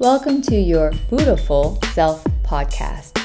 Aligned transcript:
Welcome 0.00 0.42
to 0.42 0.54
your 0.54 0.92
Beautiful 1.10 1.80
Self 1.92 2.22
podcast, 2.44 3.20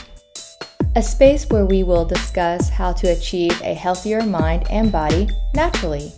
a 0.96 1.04
space 1.04 1.48
where 1.48 1.68
we 1.68 1.84
will 1.84 2.04
discuss 2.04 2.68
how 2.68 2.94
to 2.94 3.12
achieve 3.12 3.62
a 3.62 3.76
healthier 3.76 4.24
mind 4.24 4.66
and 4.72 4.92
body 4.92 5.30
naturally. 5.54 6.12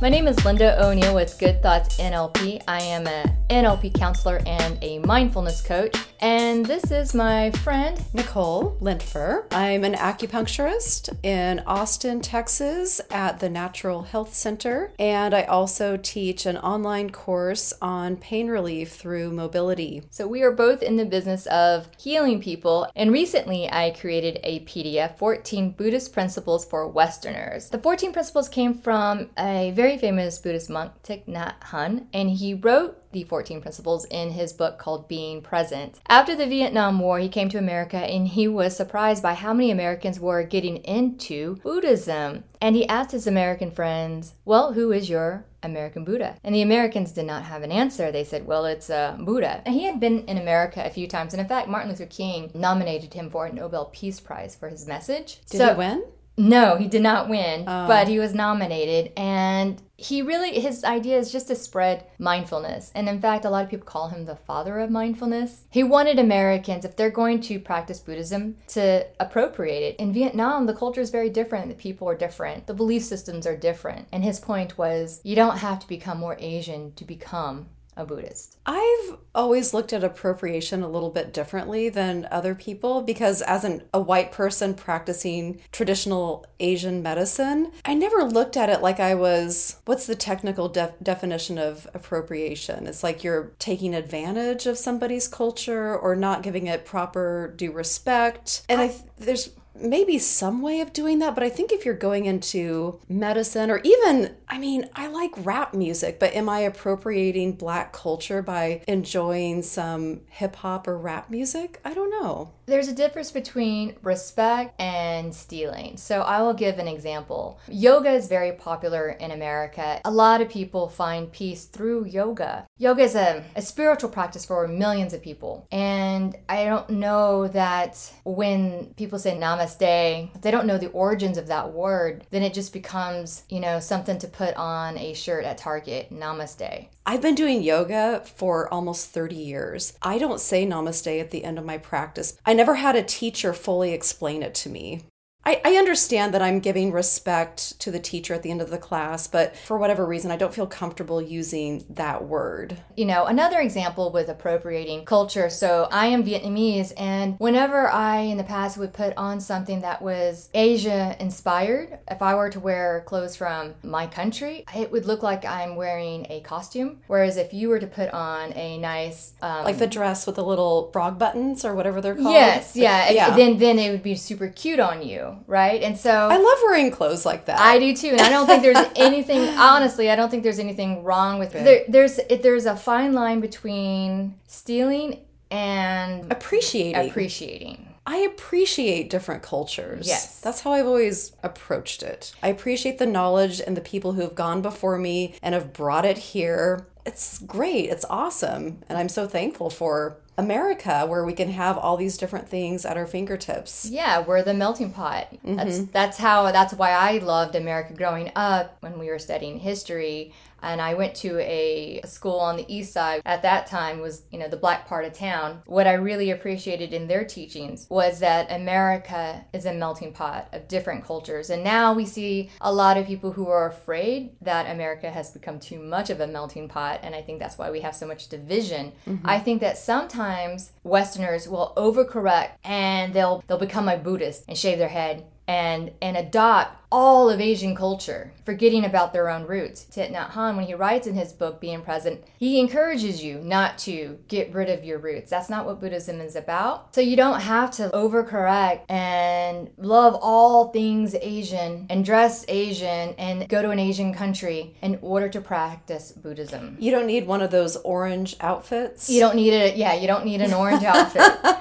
My 0.00 0.08
is 0.28 0.44
Linda 0.44 0.84
O'Neal 0.84 1.14
with 1.14 1.38
Good 1.38 1.62
Thoughts 1.62 1.96
NLP. 1.96 2.62
I 2.68 2.82
am 2.82 3.06
an 3.06 3.34
NLP 3.48 3.98
counselor 3.98 4.42
and 4.46 4.76
a 4.82 4.98
mindfulness 4.98 5.62
coach. 5.62 5.96
And 6.20 6.66
this 6.66 6.90
is 6.90 7.14
my 7.14 7.50
friend 7.52 7.98
Nicole 8.12 8.76
Lentfer. 8.80 9.46
I'm 9.52 9.84
an 9.84 9.94
acupuncturist 9.94 11.16
in 11.22 11.60
Austin, 11.60 12.20
Texas 12.20 13.00
at 13.10 13.38
the 13.38 13.48
Natural 13.48 14.02
Health 14.02 14.34
Center. 14.34 14.92
And 14.98 15.32
I 15.32 15.44
also 15.44 15.96
teach 15.96 16.44
an 16.44 16.58
online 16.58 17.08
course 17.08 17.72
on 17.80 18.16
pain 18.16 18.48
relief 18.48 18.92
through 18.92 19.30
mobility. 19.30 20.02
So 20.10 20.26
we 20.26 20.42
are 20.42 20.52
both 20.52 20.82
in 20.82 20.96
the 20.96 21.06
business 21.06 21.46
of 21.46 21.88
healing 21.96 22.42
people. 22.42 22.90
And 22.96 23.12
recently 23.12 23.70
I 23.70 23.92
created 23.98 24.40
a 24.42 24.60
PDF 24.64 25.16
14 25.16 25.70
Buddhist 25.70 26.12
Principles 26.12 26.66
for 26.66 26.86
Westerners. 26.88 27.70
The 27.70 27.78
14 27.78 28.12
principles 28.12 28.48
came 28.50 28.74
from 28.74 29.30
a 29.38 29.70
very 29.70 29.96
famous 29.96 30.17
Buddhist 30.42 30.70
monk, 30.70 30.92
Thich 31.04 31.26
Nhat 31.26 31.60
Hanh, 31.60 32.06
and 32.12 32.30
he 32.30 32.54
wrote 32.54 32.96
the 33.12 33.24
14 33.24 33.60
principles 33.60 34.04
in 34.06 34.32
his 34.32 34.52
book 34.52 34.78
called 34.78 35.08
Being 35.08 35.40
Present. 35.40 35.98
After 36.08 36.36
the 36.36 36.46
Vietnam 36.46 36.98
War, 36.98 37.18
he 37.18 37.28
came 37.28 37.48
to 37.50 37.58
America 37.58 37.96
and 37.96 38.28
he 38.28 38.48
was 38.48 38.76
surprised 38.76 39.22
by 39.22 39.34
how 39.34 39.54
many 39.54 39.70
Americans 39.70 40.20
were 40.20 40.42
getting 40.42 40.78
into 40.78 41.56
Buddhism. 41.56 42.44
And 42.60 42.76
he 42.76 42.88
asked 42.88 43.12
his 43.12 43.26
American 43.26 43.70
friends, 43.70 44.34
Well, 44.44 44.72
who 44.72 44.92
is 44.92 45.08
your 45.08 45.46
American 45.62 46.04
Buddha? 46.04 46.36
And 46.44 46.54
the 46.54 46.62
Americans 46.62 47.12
did 47.12 47.24
not 47.24 47.44
have 47.44 47.62
an 47.62 47.72
answer. 47.72 48.10
They 48.10 48.24
said, 48.24 48.46
Well, 48.46 48.66
it's 48.66 48.90
uh, 48.90 49.16
Buddha. 49.18 49.62
And 49.64 49.74
he 49.74 49.84
had 49.84 50.00
been 50.00 50.24
in 50.26 50.38
America 50.38 50.82
a 50.84 50.90
few 50.90 51.06
times. 51.06 51.32
And 51.32 51.40
in 51.40 51.48
fact, 51.48 51.68
Martin 51.68 51.90
Luther 51.90 52.06
King 52.06 52.50
nominated 52.54 53.14
him 53.14 53.30
for 53.30 53.46
a 53.46 53.52
Nobel 53.52 53.86
Peace 53.86 54.20
Prize 54.20 54.54
for 54.56 54.68
his 54.68 54.86
message. 54.86 55.40
Did 55.46 55.58
so, 55.58 55.70
he 55.70 55.78
win? 55.78 56.04
No, 56.38 56.76
he 56.76 56.86
did 56.86 57.02
not 57.02 57.28
win, 57.28 57.64
oh. 57.66 57.86
but 57.86 58.08
he 58.08 58.18
was 58.18 58.32
nominated. 58.32 59.12
And 59.16 59.82
he 59.96 60.22
really, 60.22 60.60
his 60.60 60.84
idea 60.84 61.18
is 61.18 61.32
just 61.32 61.48
to 61.48 61.56
spread 61.56 62.06
mindfulness. 62.18 62.92
And 62.94 63.08
in 63.08 63.20
fact, 63.20 63.44
a 63.44 63.50
lot 63.50 63.64
of 63.64 63.70
people 63.70 63.84
call 63.84 64.08
him 64.08 64.24
the 64.24 64.36
father 64.36 64.78
of 64.78 64.90
mindfulness. 64.90 65.64
He 65.70 65.82
wanted 65.82 66.20
Americans, 66.20 66.84
if 66.84 66.94
they're 66.94 67.10
going 67.10 67.40
to 67.42 67.58
practice 67.58 67.98
Buddhism, 67.98 68.56
to 68.68 69.04
appropriate 69.18 69.82
it. 69.82 69.96
In 69.96 70.12
Vietnam, 70.12 70.66
the 70.66 70.74
culture 70.74 71.00
is 71.00 71.10
very 71.10 71.28
different. 71.28 71.68
The 71.68 71.74
people 71.74 72.08
are 72.08 72.16
different. 72.16 72.68
The 72.68 72.74
belief 72.74 73.02
systems 73.02 73.44
are 73.44 73.56
different. 73.56 74.06
And 74.12 74.22
his 74.22 74.38
point 74.38 74.78
was 74.78 75.20
you 75.24 75.34
don't 75.34 75.58
have 75.58 75.80
to 75.80 75.88
become 75.88 76.18
more 76.18 76.36
Asian 76.38 76.92
to 76.92 77.04
become 77.04 77.66
a 77.98 78.06
Buddhist? 78.06 78.56
I've 78.64 79.18
always 79.34 79.74
looked 79.74 79.92
at 79.92 80.04
appropriation 80.04 80.82
a 80.82 80.88
little 80.88 81.10
bit 81.10 81.34
differently 81.34 81.88
than 81.88 82.28
other 82.30 82.54
people 82.54 83.02
because, 83.02 83.42
as 83.42 83.64
an, 83.64 83.82
a 83.92 84.00
white 84.00 84.32
person 84.32 84.74
practicing 84.74 85.60
traditional 85.72 86.46
Asian 86.60 87.02
medicine, 87.02 87.72
I 87.84 87.94
never 87.94 88.24
looked 88.24 88.56
at 88.56 88.70
it 88.70 88.80
like 88.80 89.00
I 89.00 89.14
was 89.14 89.76
what's 89.84 90.06
the 90.06 90.16
technical 90.16 90.68
def- 90.68 90.98
definition 91.02 91.58
of 91.58 91.88
appropriation? 91.92 92.86
It's 92.86 93.02
like 93.02 93.24
you're 93.24 93.52
taking 93.58 93.94
advantage 93.94 94.66
of 94.66 94.78
somebody's 94.78 95.28
culture 95.28 95.96
or 95.96 96.14
not 96.14 96.42
giving 96.42 96.68
it 96.68 96.86
proper 96.86 97.52
due 97.56 97.72
respect. 97.72 98.62
And 98.68 98.80
I, 98.80 98.94
there's 99.16 99.50
maybe 99.80 100.18
some 100.18 100.62
way 100.62 100.80
of 100.80 100.92
doing 100.92 101.18
that, 101.20 101.34
but 101.34 101.44
I 101.44 101.48
think 101.48 101.72
if 101.72 101.84
you're 101.84 101.94
going 101.94 102.26
into 102.26 103.00
medicine 103.08 103.70
or 103.70 103.80
even, 103.84 104.34
I 104.48 104.58
mean, 104.58 104.88
I 104.94 105.06
like 105.08 105.32
rap 105.38 105.74
music, 105.74 106.18
but 106.18 106.32
am 106.34 106.48
I 106.48 106.60
appropriating 106.60 107.52
black 107.52 107.92
culture 107.92 108.42
by 108.42 108.82
enjoying 108.88 109.62
some 109.62 110.22
hip 110.28 110.56
hop 110.56 110.88
or 110.88 110.98
rap 110.98 111.30
music? 111.30 111.80
I 111.84 111.94
don't 111.94 112.10
know. 112.10 112.52
There's 112.66 112.88
a 112.88 112.94
difference 112.94 113.30
between 113.30 113.96
respect 114.02 114.78
and 114.80 115.34
stealing. 115.34 115.96
So 115.96 116.20
I 116.20 116.42
will 116.42 116.52
give 116.52 116.78
an 116.78 116.88
example. 116.88 117.58
Yoga 117.68 118.10
is 118.10 118.28
very 118.28 118.52
popular 118.52 119.08
in 119.08 119.30
America. 119.30 120.00
A 120.04 120.10
lot 120.10 120.40
of 120.40 120.50
people 120.50 120.88
find 120.88 121.32
peace 121.32 121.64
through 121.64 122.06
yoga. 122.06 122.66
Yoga 122.76 123.02
is 123.02 123.14
a, 123.14 123.42
a 123.56 123.62
spiritual 123.62 124.10
practice 124.10 124.44
for 124.44 124.68
millions 124.68 125.14
of 125.14 125.22
people. 125.22 125.66
And 125.72 126.36
I 126.48 126.64
don't 126.64 126.90
know 126.90 127.48
that 127.48 128.12
when 128.24 128.92
people 128.96 129.18
say 129.18 129.36
namaste, 129.36 129.67
namaste, 129.68 130.34
if 130.34 130.40
they 130.40 130.50
don't 130.50 130.66
know 130.66 130.78
the 130.78 130.90
origins 130.90 131.38
of 131.38 131.46
that 131.48 131.72
word, 131.72 132.26
then 132.30 132.42
it 132.42 132.54
just 132.54 132.72
becomes, 132.72 133.42
you 133.48 133.60
know, 133.60 133.80
something 133.80 134.18
to 134.18 134.28
put 134.28 134.54
on 134.54 134.98
a 134.98 135.14
shirt 135.14 135.44
at 135.44 135.58
Target. 135.58 136.12
Namaste. 136.12 136.88
I've 137.06 137.22
been 137.22 137.34
doing 137.34 137.62
yoga 137.62 138.22
for 138.36 138.72
almost 138.72 139.10
30 139.10 139.34
years. 139.36 139.96
I 140.02 140.18
don't 140.18 140.40
say 140.40 140.66
namaste 140.66 141.20
at 141.20 141.30
the 141.30 141.44
end 141.44 141.58
of 141.58 141.64
my 141.64 141.78
practice. 141.78 142.38
I 142.44 142.52
never 142.52 142.76
had 142.76 142.96
a 142.96 143.02
teacher 143.02 143.52
fully 143.52 143.92
explain 143.92 144.42
it 144.42 144.54
to 144.56 144.68
me. 144.68 145.04
I, 145.48 145.62
I 145.64 145.76
understand 145.76 146.34
that 146.34 146.42
I'm 146.42 146.60
giving 146.60 146.92
respect 146.92 147.80
to 147.80 147.90
the 147.90 147.98
teacher 147.98 148.34
at 148.34 148.42
the 148.42 148.50
end 148.50 148.60
of 148.60 148.68
the 148.68 148.76
class, 148.76 149.26
but 149.26 149.56
for 149.56 149.78
whatever 149.78 150.04
reason, 150.04 150.30
I 150.30 150.36
don't 150.36 150.52
feel 150.52 150.66
comfortable 150.66 151.22
using 151.22 151.86
that 151.88 152.26
word. 152.26 152.76
You 152.98 153.06
know, 153.06 153.24
another 153.24 153.58
example 153.58 154.12
with 154.12 154.28
appropriating 154.28 155.06
culture. 155.06 155.48
So 155.48 155.88
I 155.90 156.08
am 156.08 156.22
Vietnamese, 156.22 156.92
and 156.98 157.38
whenever 157.38 157.90
I 157.90 158.18
in 158.18 158.36
the 158.36 158.44
past 158.44 158.76
would 158.76 158.92
put 158.92 159.16
on 159.16 159.40
something 159.40 159.80
that 159.80 160.02
was 160.02 160.50
Asia 160.52 161.16
inspired, 161.18 161.98
if 162.10 162.20
I 162.20 162.34
were 162.34 162.50
to 162.50 162.60
wear 162.60 163.02
clothes 163.06 163.34
from 163.34 163.74
my 163.82 164.06
country, 164.06 164.66
it 164.76 164.92
would 164.92 165.06
look 165.06 165.22
like 165.22 165.46
I'm 165.46 165.76
wearing 165.76 166.26
a 166.28 166.40
costume. 166.40 167.00
Whereas 167.06 167.38
if 167.38 167.54
you 167.54 167.70
were 167.70 167.80
to 167.80 167.86
put 167.86 168.10
on 168.10 168.52
a 168.52 168.76
nice, 168.76 169.32
um, 169.40 169.64
like 169.64 169.78
the 169.78 169.86
dress 169.86 170.26
with 170.26 170.36
the 170.36 170.44
little 170.44 170.90
frog 170.92 171.18
buttons 171.18 171.64
or 171.64 171.74
whatever 171.74 172.02
they're 172.02 172.16
called. 172.16 172.34
Yes, 172.34 172.76
yeah, 172.76 173.08
yeah. 173.08 173.34
Then 173.34 173.56
then 173.56 173.78
it 173.78 173.90
would 173.90 174.02
be 174.02 174.14
super 174.14 174.48
cute 174.48 174.78
on 174.78 175.02
you 175.02 175.37
right? 175.46 175.82
And 175.82 175.96
so 175.96 176.10
I 176.10 176.36
love 176.36 176.58
wearing 176.64 176.90
clothes 176.90 177.24
like 177.24 177.46
that. 177.46 177.60
I 177.60 177.78
do 177.78 177.94
too, 177.94 178.08
and 178.08 178.20
I 178.20 178.28
don't 178.28 178.46
think 178.46 178.62
there's 178.62 178.86
anything. 178.96 179.40
honestly, 179.58 180.10
I 180.10 180.16
don't 180.16 180.30
think 180.30 180.42
there's 180.42 180.58
anything 180.58 181.04
wrong 181.04 181.38
with 181.38 181.54
it. 181.54 181.64
There, 181.64 181.84
there's 181.88 182.20
there's 182.42 182.66
a 182.66 182.76
fine 182.76 183.12
line 183.12 183.40
between 183.40 184.34
stealing 184.46 185.20
and 185.50 186.30
appreciating. 186.32 187.08
Appreciating. 187.10 187.84
I 188.06 188.18
appreciate 188.20 189.10
different 189.10 189.42
cultures. 189.42 190.08
Yes. 190.08 190.40
That's 190.40 190.62
how 190.62 190.72
I've 190.72 190.86
always 190.86 191.32
approached 191.42 192.02
it. 192.02 192.32
I 192.42 192.48
appreciate 192.48 192.96
the 192.96 193.04
knowledge 193.04 193.60
and 193.60 193.76
the 193.76 193.82
people 193.82 194.12
who 194.14 194.22
have 194.22 194.34
gone 194.34 194.62
before 194.62 194.96
me 194.96 195.34
and 195.42 195.54
have 195.54 195.74
brought 195.74 196.06
it 196.06 196.16
here. 196.16 196.86
It's 197.04 197.38
great. 197.40 197.90
It's 197.90 198.06
awesome. 198.08 198.82
And 198.88 198.96
I'm 198.96 199.10
so 199.10 199.26
thankful 199.28 199.68
for 199.68 200.16
America 200.38 201.04
where 201.04 201.24
we 201.24 201.32
can 201.32 201.50
have 201.50 201.76
all 201.76 201.96
these 201.96 202.16
different 202.16 202.48
things 202.48 202.86
at 202.86 202.96
our 202.96 203.06
fingertips. 203.06 203.90
Yeah, 203.90 204.20
we're 204.20 204.42
the 204.42 204.54
melting 204.54 204.92
pot. 204.92 205.26
Mm-hmm. 205.32 205.56
That's 205.56 205.78
that's 205.86 206.18
how 206.18 206.50
that's 206.52 206.72
why 206.72 206.92
I 206.92 207.18
loved 207.18 207.56
America 207.56 207.92
growing 207.92 208.30
up 208.36 208.76
when 208.80 208.98
we 209.00 209.08
were 209.08 209.18
studying 209.18 209.58
history 209.58 210.32
and 210.62 210.80
I 210.80 210.94
went 210.94 211.14
to 211.16 211.38
a 211.40 212.00
school 212.04 212.38
on 212.38 212.56
the 212.56 212.66
east 212.72 212.92
side. 212.92 213.22
At 213.24 213.42
that 213.42 213.66
time 213.66 214.00
was 214.00 214.22
you 214.30 214.38
know 214.38 214.48
the 214.48 214.56
black 214.56 214.86
part 214.86 215.04
of 215.04 215.12
town. 215.12 215.62
What 215.66 215.86
I 215.86 215.94
really 215.94 216.30
appreciated 216.30 216.92
in 216.92 217.08
their 217.08 217.24
teachings 217.24 217.86
was 217.88 218.20
that 218.20 218.50
America 218.50 219.44
is 219.52 219.66
a 219.66 219.72
melting 219.72 220.12
pot 220.12 220.48
of 220.52 220.68
different 220.68 221.04
cultures. 221.04 221.50
And 221.50 221.64
now 221.64 221.92
we 221.92 222.06
see 222.06 222.50
a 222.60 222.72
lot 222.72 222.96
of 222.96 223.06
people 223.06 223.32
who 223.32 223.48
are 223.48 223.68
afraid 223.68 224.30
that 224.42 224.70
America 224.70 225.10
has 225.10 225.30
become 225.30 225.58
too 225.58 225.80
much 225.80 226.10
of 226.10 226.20
a 226.20 226.26
melting 226.26 226.68
pot. 226.68 227.00
And 227.02 227.14
I 227.14 227.22
think 227.22 227.38
that's 227.38 227.58
why 227.58 227.70
we 227.70 227.80
have 227.80 227.94
so 227.94 228.06
much 228.06 228.28
division. 228.28 228.92
Mm-hmm. 229.06 229.26
I 229.26 229.38
think 229.38 229.60
that 229.60 229.78
sometimes 229.78 230.72
westerners 230.82 231.48
will 231.48 231.72
overcorrect 231.76 232.52
and 232.64 233.12
they'll 233.14 233.42
they'll 233.46 233.58
become 233.58 233.88
a 233.88 233.96
Buddhist 233.96 234.44
and 234.48 234.56
shave 234.56 234.78
their 234.78 234.88
head 234.88 235.24
and 235.46 235.92
and 236.02 236.16
adopt 236.16 236.87
all 236.90 237.28
of 237.28 237.40
Asian 237.40 237.74
culture, 237.74 238.32
forgetting 238.44 238.84
about 238.84 239.12
their 239.12 239.28
own 239.28 239.46
roots. 239.46 239.86
Thich 239.90 240.12
Nhat 240.12 240.30
Hanh, 240.30 240.56
when 240.56 240.66
he 240.66 240.74
writes 240.74 241.06
in 241.06 241.14
his 241.14 241.32
book 241.32 241.60
Being 241.60 241.82
Present, 241.82 242.24
he 242.38 242.58
encourages 242.58 243.22
you 243.22 243.38
not 243.40 243.76
to 243.78 244.18
get 244.28 244.52
rid 244.54 244.70
of 244.70 244.84
your 244.84 244.98
roots. 244.98 245.30
That's 245.30 245.50
not 245.50 245.66
what 245.66 245.80
Buddhism 245.80 246.20
is 246.20 246.34
about. 246.34 246.94
So 246.94 247.00
you 247.00 247.16
don't 247.16 247.40
have 247.40 247.70
to 247.72 247.90
overcorrect 247.90 248.82
and 248.88 249.70
love 249.76 250.18
all 250.20 250.68
things 250.68 251.14
Asian 251.14 251.86
and 251.90 252.04
dress 252.04 252.44
Asian 252.48 253.14
and 253.18 253.48
go 253.48 253.60
to 253.60 253.70
an 253.70 253.78
Asian 253.78 254.14
country 254.14 254.76
in 254.80 254.98
order 255.02 255.28
to 255.28 255.40
practice 255.40 256.12
Buddhism. 256.12 256.76
You 256.78 256.90
don't 256.90 257.06
need 257.06 257.26
one 257.26 257.42
of 257.42 257.50
those 257.50 257.76
orange 257.76 258.36
outfits. 258.40 259.10
You 259.10 259.20
don't 259.20 259.36
need 259.36 259.52
it. 259.52 259.76
Yeah, 259.76 259.94
you 259.94 260.06
don't 260.06 260.24
need 260.24 260.40
an 260.40 260.54
orange 260.54 260.84
outfit. 260.84 261.22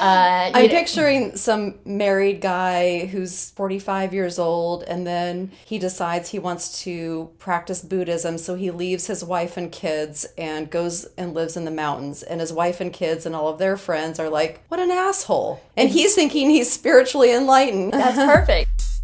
Uh, 0.00 0.50
I'm 0.54 0.70
picturing 0.70 1.36
some 1.36 1.78
married 1.84 2.40
guy 2.40 3.04
who's 3.04 3.50
45 3.50 4.14
years 4.14 4.38
old 4.38 4.69
old 4.70 4.82
and 4.84 5.06
then 5.06 5.50
he 5.64 5.78
decides 5.78 6.30
he 6.30 6.38
wants 6.38 6.82
to 6.82 7.30
practice 7.38 7.82
Buddhism. 7.82 8.38
So 8.38 8.54
he 8.54 8.70
leaves 8.70 9.06
his 9.06 9.24
wife 9.24 9.56
and 9.56 9.70
kids 9.70 10.26
and 10.38 10.70
goes 10.70 11.06
and 11.16 11.34
lives 11.34 11.56
in 11.56 11.64
the 11.64 11.70
mountains. 11.70 12.22
And 12.22 12.40
his 12.40 12.52
wife 12.52 12.80
and 12.80 12.92
kids 12.92 13.26
and 13.26 13.34
all 13.34 13.48
of 13.48 13.58
their 13.58 13.76
friends 13.76 14.18
are 14.18 14.28
like, 14.28 14.62
what 14.68 14.80
an 14.80 14.90
asshole. 14.90 15.60
And 15.76 15.90
he's 15.90 16.14
thinking 16.14 16.50
he's 16.50 16.72
spiritually 16.72 17.32
enlightened. 17.32 17.92
That's 17.92 18.16
perfect. 18.16 18.70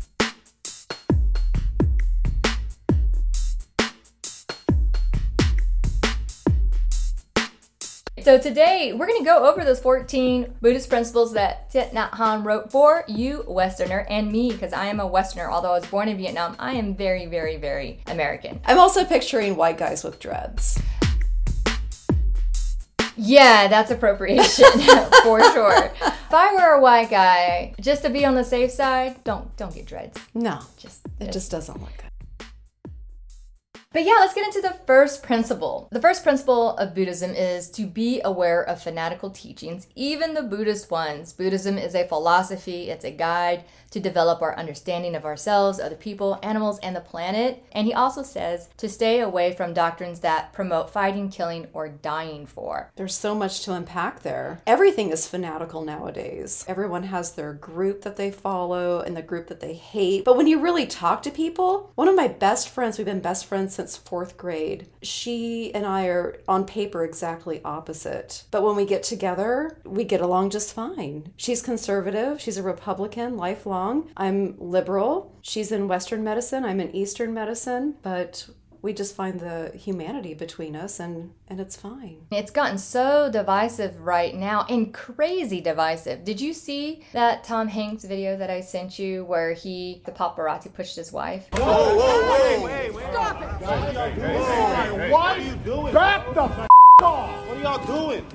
So 8.26 8.38
today 8.38 8.92
we're 8.92 9.06
going 9.06 9.20
to 9.20 9.24
go 9.24 9.48
over 9.48 9.64
those 9.64 9.78
14 9.78 10.56
Buddhist 10.60 10.88
principles 10.88 11.34
that 11.34 11.70
Thich 11.70 11.92
Nhat 11.92 12.10
Hanh 12.10 12.44
wrote 12.44 12.72
for 12.72 13.04
you, 13.06 13.44
Westerner, 13.46 14.04
and 14.10 14.32
me, 14.32 14.50
because 14.50 14.72
I 14.72 14.86
am 14.86 14.98
a 14.98 15.06
Westerner. 15.06 15.48
Although 15.48 15.70
I 15.70 15.78
was 15.78 15.86
born 15.86 16.08
in 16.08 16.16
Vietnam, 16.16 16.56
I 16.58 16.72
am 16.72 16.96
very, 16.96 17.26
very, 17.26 17.56
very 17.56 18.00
American. 18.08 18.58
I'm 18.64 18.80
also 18.80 19.04
picturing 19.04 19.54
white 19.54 19.78
guys 19.78 20.02
with 20.02 20.18
dreads. 20.18 20.82
Yeah, 23.16 23.68
that's 23.68 23.92
appropriation 23.92 24.66
for 25.22 25.40
sure. 25.52 25.92
If 26.02 26.34
I 26.34 26.52
were 26.52 26.74
a 26.74 26.80
white 26.80 27.10
guy, 27.10 27.74
just 27.80 28.02
to 28.02 28.10
be 28.10 28.24
on 28.24 28.34
the 28.34 28.42
safe 28.42 28.72
side, 28.72 29.22
don't 29.22 29.56
don't 29.56 29.72
get 29.72 29.86
dreads. 29.86 30.18
No, 30.34 30.58
Just 30.76 31.06
it 31.20 31.30
just 31.30 31.52
doesn't 31.52 31.80
look 31.80 31.96
good. 31.96 32.05
But 33.96 34.04
yeah, 34.04 34.18
let's 34.20 34.34
get 34.34 34.44
into 34.44 34.60
the 34.60 34.76
first 34.86 35.22
principle. 35.22 35.88
The 35.90 36.02
first 36.02 36.22
principle 36.22 36.76
of 36.76 36.94
Buddhism 36.94 37.30
is 37.30 37.70
to 37.70 37.86
be 37.86 38.20
aware 38.22 38.62
of 38.62 38.82
fanatical 38.82 39.30
teachings, 39.30 39.86
even 39.94 40.34
the 40.34 40.42
Buddhist 40.42 40.90
ones. 40.90 41.32
Buddhism 41.32 41.78
is 41.78 41.94
a 41.94 42.06
philosophy, 42.06 42.90
it's 42.90 43.06
a 43.06 43.10
guide 43.10 43.64
to 43.96 44.00
develop 44.00 44.42
our 44.42 44.54
understanding 44.58 45.14
of 45.14 45.24
ourselves, 45.24 45.80
other 45.80 45.96
people, 45.96 46.38
animals, 46.42 46.78
and 46.80 46.94
the 46.94 47.00
planet. 47.00 47.64
And 47.72 47.86
he 47.86 47.94
also 47.94 48.22
says 48.22 48.68
to 48.76 48.90
stay 48.90 49.20
away 49.20 49.54
from 49.54 49.72
doctrines 49.72 50.20
that 50.20 50.52
promote 50.52 50.90
fighting, 50.90 51.30
killing, 51.30 51.68
or 51.72 51.88
dying 51.88 52.44
for. 52.44 52.90
There's 52.96 53.14
so 53.14 53.34
much 53.34 53.62
to 53.62 53.72
unpack 53.72 54.20
there. 54.20 54.60
Everything 54.66 55.10
is 55.10 55.26
fanatical 55.26 55.82
nowadays. 55.82 56.62
Everyone 56.68 57.04
has 57.04 57.32
their 57.32 57.54
group 57.54 58.02
that 58.02 58.16
they 58.16 58.30
follow 58.30 59.00
and 59.00 59.16
the 59.16 59.22
group 59.22 59.46
that 59.46 59.60
they 59.60 59.72
hate. 59.72 60.26
But 60.26 60.36
when 60.36 60.46
you 60.46 60.60
really 60.60 60.86
talk 60.86 61.22
to 61.22 61.30
people, 61.30 61.90
one 61.94 62.08
of 62.08 62.14
my 62.14 62.28
best 62.28 62.68
friends, 62.68 62.98
we've 62.98 63.06
been 63.06 63.20
best 63.20 63.46
friends 63.46 63.74
since 63.74 63.96
fourth 63.96 64.36
grade, 64.36 64.88
she 65.00 65.74
and 65.74 65.86
I 65.86 66.04
are 66.08 66.38
on 66.46 66.66
paper 66.66 67.02
exactly 67.02 67.62
opposite. 67.64 68.44
But 68.50 68.62
when 68.62 68.76
we 68.76 68.84
get 68.84 69.02
together, 69.02 69.78
we 69.86 70.04
get 70.04 70.20
along 70.20 70.50
just 70.50 70.74
fine. 70.74 71.32
She's 71.38 71.62
conservative, 71.62 72.42
she's 72.42 72.58
a 72.58 72.62
Republican, 72.62 73.38
lifelong. 73.38 73.85
I'm 74.16 74.56
liberal. 74.58 75.32
She's 75.42 75.72
in 75.72 75.88
Western 75.88 76.22
medicine, 76.24 76.64
I'm 76.64 76.80
in 76.80 76.94
Eastern 76.94 77.32
medicine, 77.34 77.94
but 78.02 78.48
we 78.82 78.92
just 78.92 79.16
find 79.16 79.40
the 79.40 79.72
humanity 79.74 80.32
between 80.34 80.76
us 80.76 81.00
and 81.00 81.32
and 81.48 81.58
it's 81.60 81.76
fine. 81.76 82.18
It's 82.30 82.50
gotten 82.50 82.78
so 82.78 83.28
divisive 83.32 84.00
right 84.00 84.34
now 84.34 84.64
and 84.68 84.94
crazy 84.94 85.60
divisive. 85.60 86.24
Did 86.24 86.40
you 86.40 86.52
see 86.52 87.02
that 87.12 87.42
Tom 87.42 87.68
Hanks 87.68 88.04
video 88.04 88.36
that 88.36 88.50
I 88.50 88.60
sent 88.60 88.98
you 88.98 89.24
where 89.24 89.52
he, 89.52 90.02
the 90.04 90.12
paparazzi, 90.12 90.72
pushed 90.72 90.96
his 90.96 91.12
wife? 91.12 91.48
Whoa, 91.52 91.96
whoa, 91.96 92.60
whoa! 92.62 93.10
Stop 93.10 93.42
it! 93.42 93.48
Whoa, 94.18 95.10
what 95.10 95.38
are 95.38 95.42
you 95.42 95.56
doing? 95.64 95.92
Back 95.92 96.34
the 96.34 96.42
f- 96.44 96.68
off! 97.02 97.48
What 97.48 97.56
are 97.56 97.60
y'all 97.60 97.86
doing? 97.86 98.26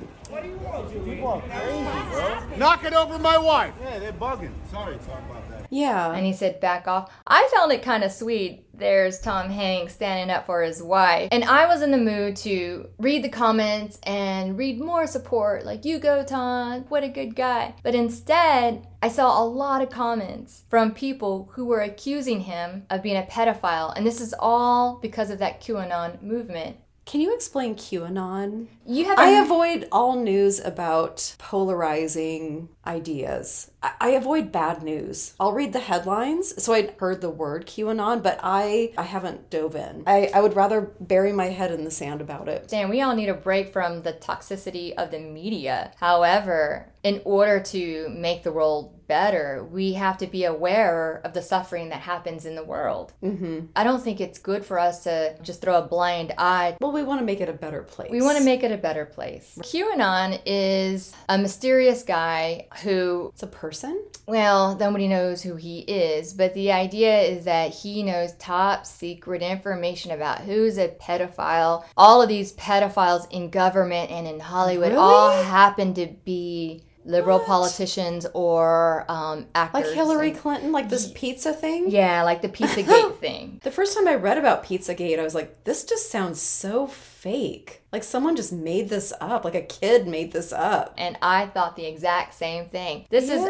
What 0.41 0.47
do 0.47 0.49
you 0.49 0.57
want? 0.57 0.91
People 1.05 1.27
are 1.27 1.41
crazy, 1.41 2.47
bro. 2.49 2.57
Knock 2.57 2.83
it 2.83 2.93
over 2.93 3.19
my 3.19 3.37
wife. 3.37 3.75
Yeah, 3.79 3.99
they're 3.99 4.11
bugging. 4.11 4.51
Sorry, 4.71 4.97
sorry 5.05 5.23
about 5.29 5.47
that. 5.51 5.67
Yeah. 5.69 6.13
And 6.13 6.25
he 6.25 6.33
said, 6.33 6.59
back 6.59 6.87
off. 6.87 7.11
I 7.27 7.47
found 7.55 7.71
it 7.71 7.83
kind 7.83 8.03
of 8.03 8.11
sweet. 8.11 8.65
There's 8.73 9.19
Tom 9.19 9.51
Hanks 9.51 9.93
standing 9.93 10.35
up 10.35 10.47
for 10.47 10.63
his 10.63 10.81
wife. 10.81 11.29
And 11.31 11.43
I 11.43 11.67
was 11.67 11.83
in 11.83 11.91
the 11.91 11.97
mood 11.99 12.35
to 12.37 12.89
read 12.97 13.23
the 13.23 13.29
comments 13.29 13.99
and 14.01 14.57
read 14.57 14.81
more 14.81 15.05
support, 15.05 15.63
like, 15.63 15.85
you 15.85 15.99
go, 15.99 16.23
Tom, 16.23 16.85
what 16.89 17.03
a 17.03 17.09
good 17.09 17.35
guy. 17.35 17.75
But 17.83 17.93
instead, 17.93 18.87
I 19.03 19.09
saw 19.09 19.43
a 19.43 19.45
lot 19.45 19.83
of 19.83 19.91
comments 19.91 20.63
from 20.69 20.95
people 20.95 21.51
who 21.53 21.65
were 21.65 21.81
accusing 21.81 22.41
him 22.41 22.87
of 22.89 23.03
being 23.03 23.17
a 23.17 23.27
pedophile. 23.29 23.93
And 23.95 24.07
this 24.07 24.19
is 24.19 24.33
all 24.39 24.97
because 24.99 25.29
of 25.29 25.37
that 25.39 25.61
QAnon 25.61 26.23
movement. 26.23 26.77
Can 27.11 27.19
you 27.19 27.35
explain 27.35 27.75
QAnon? 27.75 28.67
You 28.85 29.03
have 29.03 29.19
I 29.19 29.31
avoid 29.31 29.85
all 29.91 30.15
news 30.15 30.61
about 30.63 31.35
polarizing 31.39 32.69
ideas. 32.87 33.69
I- 33.83 33.91
I 33.99 34.09
avoid 34.11 34.53
bad 34.53 34.81
news. 34.81 35.33
I'll 35.37 35.51
read 35.51 35.73
the 35.73 35.81
headlines. 35.81 36.63
So 36.63 36.73
I 36.73 36.89
heard 36.97 37.19
the 37.19 37.29
word 37.29 37.65
QAnon, 37.67 38.23
but 38.23 38.39
I 38.41 38.93
I 38.97 39.03
haven't 39.03 39.49
dove 39.49 39.75
in. 39.75 40.03
I, 40.07 40.31
I 40.33 40.39
would 40.39 40.55
rather 40.55 40.93
bury 41.01 41.33
my 41.33 41.47
head 41.47 41.71
in 41.73 41.83
the 41.83 41.91
sand 41.91 42.21
about 42.21 42.47
it. 42.47 42.69
Dan, 42.69 42.87
we 42.87 43.01
all 43.01 43.13
need 43.13 43.27
a 43.27 43.33
break 43.33 43.73
from 43.73 44.03
the 44.03 44.13
toxicity 44.13 44.93
of 44.93 45.11
the 45.11 45.19
media. 45.19 45.91
However, 45.97 46.93
in 47.03 47.21
order 47.25 47.59
to 47.59 48.07
make 48.07 48.43
the 48.43 48.53
world 48.53 49.00
better, 49.11 49.67
we 49.69 49.91
have 49.91 50.17
to 50.17 50.25
be 50.25 50.45
aware 50.45 51.19
of 51.25 51.33
the 51.33 51.41
suffering 51.41 51.89
that 51.89 51.99
happens 51.99 52.45
in 52.45 52.55
the 52.55 52.63
world. 52.63 53.11
Mm-hmm. 53.21 53.65
I 53.75 53.83
don't 53.83 54.01
think 54.01 54.21
it's 54.21 54.39
good 54.39 54.63
for 54.63 54.79
us 54.79 55.03
to 55.03 55.35
just 55.41 55.59
throw 55.59 55.79
a 55.79 55.81
blind 55.85 56.31
eye. 56.37 56.77
Well, 56.79 56.93
we 56.93 57.03
want 57.03 57.19
to 57.19 57.25
make 57.25 57.41
it 57.41 57.49
a 57.49 57.53
better 57.53 57.83
place. 57.83 58.09
We 58.09 58.21
want 58.21 58.37
to 58.37 58.43
make 58.45 58.63
it 58.63 58.71
a 58.71 58.77
better 58.77 59.03
place. 59.03 59.59
QAnon 59.61 60.39
is 60.45 61.13
a 61.27 61.37
mysterious 61.37 62.03
guy 62.03 62.67
who 62.83 63.31
It's 63.33 63.43
a 63.43 63.47
person? 63.47 64.01
well, 64.27 64.77
nobody 64.77 65.09
knows 65.09 65.41
who 65.41 65.57
he 65.57 65.79
is, 65.79 66.33
but 66.33 66.53
the 66.53 66.71
idea 66.71 67.19
is 67.19 67.43
that 67.43 67.73
he 67.73 68.03
knows 68.03 68.31
top 68.37 68.85
secret 68.85 69.41
information 69.41 70.11
about 70.11 70.39
who's 70.39 70.77
a 70.77 70.87
pedophile. 70.87 71.83
All 71.97 72.21
of 72.21 72.29
these 72.29 72.53
pedophiles 72.53 73.27
in 73.29 73.49
government 73.49 74.09
and 74.09 74.25
in 74.25 74.39
Hollywood 74.39 74.93
all 74.93 75.31
happen 75.43 75.93
to 75.95 76.07
be 76.23 76.85
liberal 77.05 77.39
What? 77.39 77.47
politicians 77.47 78.27
or 78.33 79.05
um, 79.09 79.47
actors. 79.55 79.85
Like 79.85 79.93
Hillary 79.95 80.29
and- 80.29 80.37
Clinton, 80.39 80.71
like 80.71 80.89
this 80.89 81.11
pizza 81.15 81.53
thing? 81.53 81.89
yeah, 81.89 82.23
like 82.23 82.41
the 82.41 82.49
Pizzagate 82.49 83.17
thing. 83.19 83.59
The 83.63 83.71
first 83.71 83.97
time 83.97 84.07
I 84.07 84.15
read 84.15 84.37
about 84.37 84.63
Pizzagate, 84.63 85.19
I 85.19 85.23
was 85.23 85.35
like, 85.35 85.63
this 85.63 85.83
just 85.83 86.11
sounds 86.11 86.39
so 86.41 86.87
fake. 87.21 87.83
Like 87.91 88.03
someone 88.03 88.35
just 88.35 88.51
made 88.51 88.89
this 88.89 89.13
up. 89.21 89.45
Like 89.45 89.53
a 89.53 89.61
kid 89.61 90.07
made 90.07 90.31
this 90.31 90.51
up. 90.51 90.95
And 90.97 91.17
I 91.21 91.45
thought 91.47 91.75
the 91.75 91.85
exact 91.85 92.33
same 92.33 92.67
thing. 92.69 93.05
This 93.09 93.29
is 93.29 93.43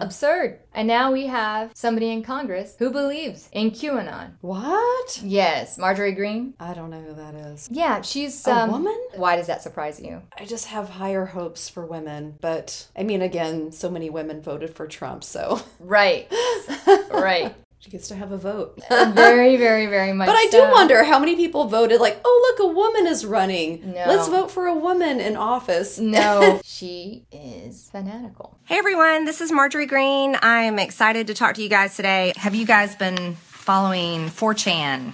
absurd. 0.00 0.58
And 0.72 0.88
now 0.88 1.12
we 1.12 1.28
have 1.28 1.70
somebody 1.74 2.10
in 2.10 2.24
Congress 2.24 2.74
who 2.78 2.90
believes 2.90 3.48
in 3.52 3.70
QAnon. 3.70 4.32
What? 4.40 5.20
Yes, 5.22 5.78
Marjorie 5.78 6.12
Greene. 6.12 6.54
I 6.58 6.74
don't 6.74 6.90
know 6.90 7.00
who 7.00 7.14
that 7.14 7.34
is. 7.36 7.68
Yeah, 7.70 8.00
she's 8.00 8.44
A 8.48 8.52
um, 8.52 8.70
woman? 8.72 8.98
Why 9.14 9.36
does 9.36 9.46
that 9.46 9.62
surprise 9.62 10.00
you? 10.00 10.22
I 10.36 10.44
just 10.44 10.66
have 10.66 10.88
higher 10.88 11.26
hopes 11.26 11.68
for 11.68 11.86
women. 11.86 12.36
But 12.40 12.88
I 12.96 13.04
mean, 13.04 13.22
again, 13.22 13.70
so 13.70 13.88
many 13.88 14.10
women 14.10 14.42
voted 14.42 14.74
for 14.74 14.88
Trump, 14.88 15.22
so 15.22 15.62
Right, 15.78 16.32
right. 17.10 17.54
She 17.84 17.90
gets 17.90 18.08
to 18.08 18.14
have 18.14 18.32
a 18.32 18.38
vote. 18.38 18.80
Very, 18.88 19.58
very, 19.58 19.84
very 19.84 20.14
much. 20.14 20.26
But 20.26 20.36
I 20.36 20.46
do 20.50 20.62
wonder 20.72 21.04
how 21.04 21.18
many 21.18 21.36
people 21.36 21.66
voted 21.66 22.00
like, 22.00 22.18
oh, 22.24 22.56
look, 22.56 22.70
a 22.70 22.72
woman 22.72 23.06
is 23.06 23.26
running. 23.26 23.92
No. 23.92 24.04
Let's 24.06 24.26
vote 24.26 24.50
for 24.50 24.66
a 24.66 24.74
woman 24.74 25.20
in 25.20 25.36
office. 25.36 25.98
No, 25.98 26.62
she 26.64 27.26
is 27.30 27.90
fanatical. 27.90 28.56
Hey 28.64 28.78
everyone, 28.78 29.26
this 29.26 29.42
is 29.42 29.52
Marjorie 29.52 29.84
Greene. 29.84 30.38
I'm 30.40 30.78
excited 30.78 31.26
to 31.26 31.34
talk 31.34 31.56
to 31.56 31.62
you 31.62 31.68
guys 31.68 31.94
today. 31.94 32.32
Have 32.36 32.54
you 32.54 32.64
guys 32.64 32.96
been 32.96 33.34
following 33.34 34.30
4chan? 34.30 35.12